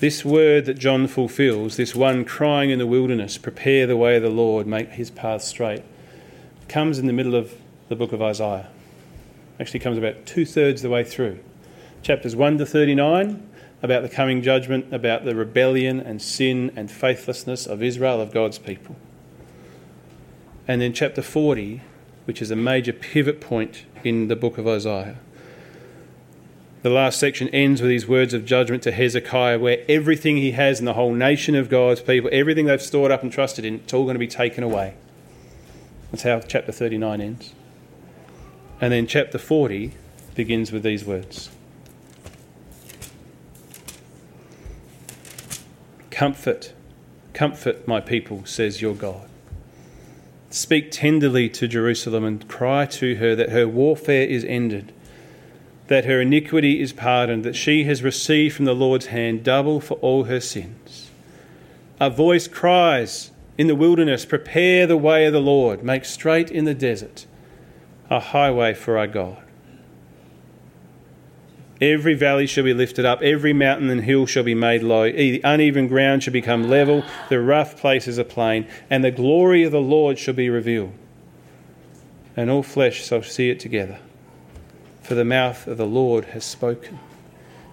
This 0.00 0.24
word 0.24 0.64
that 0.66 0.74
John 0.74 1.06
fulfills, 1.06 1.76
this 1.76 1.94
one 1.94 2.24
crying 2.24 2.70
in 2.70 2.80
the 2.80 2.86
wilderness, 2.86 3.38
prepare 3.38 3.86
the 3.86 3.96
way 3.96 4.16
of 4.16 4.22
the 4.22 4.30
Lord, 4.30 4.66
make 4.66 4.90
his 4.90 5.10
path 5.10 5.42
straight, 5.42 5.84
comes 6.68 6.98
in 6.98 7.06
the 7.06 7.12
middle 7.12 7.36
of 7.36 7.54
the 7.88 7.94
book 7.94 8.12
of 8.12 8.20
Isaiah. 8.20 8.68
Actually, 9.60 9.80
comes 9.80 9.98
about 9.98 10.26
two 10.26 10.44
thirds 10.44 10.82
the 10.82 10.90
way 10.90 11.04
through. 11.04 11.38
Chapters 12.02 12.34
1 12.34 12.58
to 12.58 12.66
39 12.66 13.47
about 13.82 14.02
the 14.02 14.08
coming 14.08 14.42
judgment, 14.42 14.92
about 14.92 15.24
the 15.24 15.34
rebellion 15.34 16.00
and 16.00 16.20
sin 16.20 16.72
and 16.74 16.90
faithlessness 16.90 17.66
of 17.66 17.82
Israel, 17.82 18.20
of 18.20 18.32
God's 18.32 18.58
people. 18.58 18.96
And 20.66 20.80
then 20.80 20.92
chapter 20.92 21.22
40, 21.22 21.82
which 22.24 22.42
is 22.42 22.50
a 22.50 22.56
major 22.56 22.92
pivot 22.92 23.40
point 23.40 23.84
in 24.04 24.28
the 24.28 24.36
book 24.36 24.58
of 24.58 24.66
Isaiah 24.66 25.16
the 26.82 26.90
last 26.90 27.18
section 27.18 27.48
ends 27.48 27.80
with 27.80 27.90
these 27.90 28.06
words 28.06 28.32
of 28.32 28.44
judgment 28.44 28.82
to 28.84 28.92
Hezekiah, 28.92 29.58
where 29.58 29.84
everything 29.88 30.36
he 30.36 30.52
has 30.52 30.78
in 30.78 30.84
the 30.84 30.94
whole 30.94 31.12
nation 31.12 31.54
of 31.54 31.68
God's 31.68 32.00
people, 32.00 32.30
everything 32.32 32.66
they've 32.66 32.80
stored 32.80 33.10
up 33.10 33.22
and 33.22 33.32
trusted 33.32 33.64
in, 33.64 33.76
it's 33.76 33.92
all 33.92 34.04
going 34.04 34.14
to 34.14 34.20
be 34.20 34.28
taken 34.28 34.62
away. 34.62 34.94
That's 36.10 36.22
how 36.22 36.40
chapter 36.40 36.70
39 36.70 37.20
ends. 37.20 37.52
And 38.80 38.92
then 38.92 39.06
chapter 39.06 39.38
40 39.38 39.92
begins 40.34 40.70
with 40.70 40.84
these 40.84 41.04
words 41.04 41.50
Comfort, 46.18 46.72
comfort 47.32 47.86
my 47.86 48.00
people, 48.00 48.44
says 48.44 48.82
your 48.82 48.96
God. 48.96 49.28
Speak 50.50 50.90
tenderly 50.90 51.48
to 51.50 51.68
Jerusalem 51.68 52.24
and 52.24 52.48
cry 52.48 52.86
to 52.86 53.14
her 53.14 53.36
that 53.36 53.50
her 53.50 53.68
warfare 53.68 54.26
is 54.26 54.44
ended 54.44 54.92
that 55.86 56.06
her 56.06 56.20
iniquity 56.20 56.80
is 56.80 56.92
pardoned, 56.92 57.44
that 57.44 57.54
she 57.54 57.84
has 57.84 58.02
received 58.02 58.56
from 58.56 58.64
the 58.64 58.74
Lord's 58.74 59.06
hand 59.06 59.44
double 59.44 59.78
for 59.78 59.94
all 59.98 60.24
her 60.24 60.40
sins. 60.40 61.12
A 62.00 62.10
voice 62.10 62.48
cries 62.48 63.30
in 63.56 63.68
the 63.68 63.76
wilderness, 63.76 64.24
Prepare 64.24 64.88
the 64.88 64.96
way 64.96 65.24
of 65.24 65.32
the 65.32 65.40
Lord, 65.40 65.84
make 65.84 66.04
straight 66.04 66.50
in 66.50 66.64
the 66.64 66.74
desert 66.74 67.26
a 68.10 68.18
highway 68.18 68.74
for 68.74 68.98
our 68.98 69.06
God. 69.06 69.47
Every 71.80 72.14
valley 72.14 72.46
shall 72.46 72.64
be 72.64 72.74
lifted 72.74 73.04
up, 73.04 73.22
every 73.22 73.52
mountain 73.52 73.88
and 73.88 74.02
hill 74.02 74.26
shall 74.26 74.42
be 74.42 74.54
made 74.54 74.82
low, 74.82 75.10
the 75.10 75.40
uneven 75.44 75.86
ground 75.86 76.24
shall 76.24 76.32
become 76.32 76.68
level, 76.68 77.04
the 77.28 77.40
rough 77.40 77.76
places 77.76 78.18
a 78.18 78.24
plain, 78.24 78.66
and 78.90 79.04
the 79.04 79.12
glory 79.12 79.62
of 79.62 79.70
the 79.70 79.80
Lord 79.80 80.18
shall 80.18 80.34
be 80.34 80.50
revealed. 80.50 80.92
And 82.36 82.50
all 82.50 82.64
flesh 82.64 83.06
shall 83.06 83.22
see 83.22 83.50
it 83.50 83.60
together 83.60 83.98
for 85.08 85.14
the 85.14 85.24
mouth 85.24 85.66
of 85.66 85.78
the 85.78 85.86
Lord 85.86 86.26
has 86.26 86.44
spoken. 86.44 86.98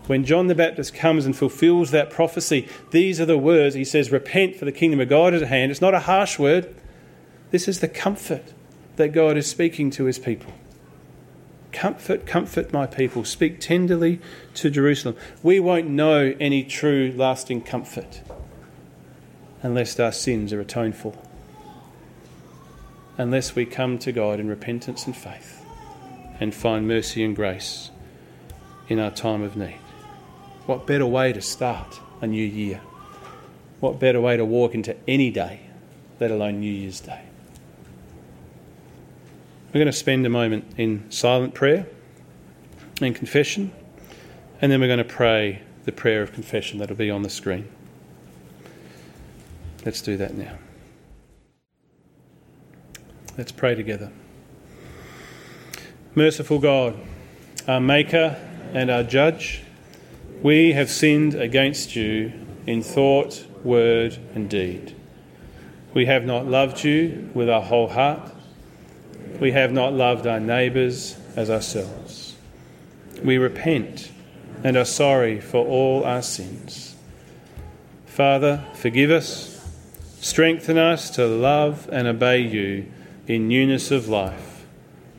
When 0.07 0.23
John 0.23 0.47
the 0.47 0.55
Baptist 0.55 0.93
comes 0.93 1.25
and 1.25 1.35
fulfills 1.35 1.91
that 1.91 2.09
prophecy, 2.09 2.69
these 2.91 3.19
are 3.19 3.25
the 3.25 3.37
words. 3.37 3.75
He 3.75 3.83
says, 3.83 4.09
Repent, 4.09 4.55
for 4.55 4.63
the 4.63 4.71
kingdom 4.71 5.01
of 5.01 5.09
God 5.09 5.33
is 5.33 5.41
at 5.41 5.49
hand. 5.49 5.69
It's 5.69 5.81
not 5.81 5.93
a 5.93 5.99
harsh 5.99 6.39
word. 6.39 6.73
This 7.51 7.67
is 7.67 7.81
the 7.81 7.89
comfort 7.89 8.53
that 8.95 9.09
God 9.09 9.35
is 9.35 9.47
speaking 9.47 9.91
to 9.91 10.05
his 10.05 10.17
people. 10.17 10.53
Comfort, 11.75 12.25
comfort 12.25 12.71
my 12.71 12.87
people. 12.87 13.25
Speak 13.25 13.59
tenderly 13.59 14.21
to 14.53 14.69
Jerusalem. 14.69 15.17
We 15.43 15.59
won't 15.59 15.89
know 15.89 16.33
any 16.39 16.63
true, 16.63 17.13
lasting 17.13 17.63
comfort 17.63 18.21
unless 19.61 19.99
our 19.99 20.13
sins 20.13 20.53
are 20.53 20.61
atoned 20.61 20.95
for, 20.95 21.13
unless 23.17 23.55
we 23.55 23.65
come 23.65 23.97
to 23.99 24.13
God 24.13 24.39
in 24.39 24.47
repentance 24.47 25.05
and 25.05 25.13
faith 25.13 25.65
and 26.39 26.55
find 26.55 26.87
mercy 26.87 27.25
and 27.25 27.35
grace 27.35 27.91
in 28.87 28.97
our 28.97 29.11
time 29.11 29.41
of 29.41 29.57
need. 29.57 29.81
What 30.67 30.87
better 30.87 31.05
way 31.05 31.33
to 31.33 31.41
start 31.41 31.99
a 32.21 32.27
new 32.27 32.45
year? 32.45 32.79
What 33.81 33.99
better 33.99 34.21
way 34.21 34.37
to 34.37 34.45
walk 34.45 34.75
into 34.75 34.95
any 35.09 35.29
day, 35.29 35.59
let 36.21 36.31
alone 36.31 36.61
New 36.61 36.71
Year's 36.71 37.01
Day? 37.01 37.21
We're 39.75 39.79
going 39.79 39.91
to 39.91 39.97
spend 39.97 40.25
a 40.25 40.29
moment 40.29 40.75
in 40.77 41.11
silent 41.11 41.53
prayer 41.53 41.85
and 43.01 43.13
confession, 43.13 43.73
and 44.61 44.71
then 44.71 44.79
we're 44.79 44.87
going 44.87 44.99
to 44.99 45.03
pray 45.03 45.63
the 45.83 45.91
prayer 45.91 46.21
of 46.21 46.31
confession 46.31 46.79
that'll 46.79 46.95
be 46.95 47.11
on 47.11 47.23
the 47.23 47.29
screen. 47.29 47.67
Let's 49.85 49.99
do 49.99 50.15
that 50.15 50.33
now. 50.33 50.57
Let's 53.37 53.51
pray 53.51 53.75
together. 53.75 54.13
Merciful 56.15 56.59
God, 56.59 56.97
our 57.67 57.81
Maker 57.81 58.37
and 58.71 58.89
our 58.89 59.03
Judge, 59.03 59.61
we 60.41 60.71
have 60.71 60.89
sinned 60.89 61.35
against 61.35 61.97
you 61.97 62.31
in 62.65 62.81
thought, 62.81 63.45
word, 63.61 64.19
and 64.33 64.49
deed. 64.49 64.95
We 65.93 66.05
have 66.05 66.23
not 66.23 66.45
loved 66.45 66.85
you 66.85 67.29
with 67.33 67.49
our 67.49 67.61
whole 67.61 67.89
heart. 67.89 68.31
We 69.39 69.51
have 69.51 69.71
not 69.71 69.93
loved 69.93 70.27
our 70.27 70.39
neighbours 70.39 71.17
as 71.35 71.49
ourselves. 71.49 72.35
We 73.23 73.37
repent 73.37 74.11
and 74.63 74.77
are 74.77 74.85
sorry 74.85 75.39
for 75.39 75.65
all 75.65 76.03
our 76.03 76.21
sins. 76.21 76.95
Father, 78.05 78.63
forgive 78.73 79.11
us, 79.11 79.61
strengthen 80.21 80.77
us 80.77 81.09
to 81.11 81.27
love 81.27 81.89
and 81.91 82.07
obey 82.07 82.39
you 82.39 82.91
in 83.27 83.47
newness 83.47 83.91
of 83.91 84.07
life 84.07 84.65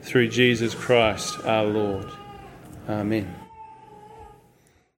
through 0.03 0.29
Jesus 0.29 0.75
Christ 0.75 1.39
our 1.45 1.65
Lord. 1.65 2.09
Amen. 2.89 3.46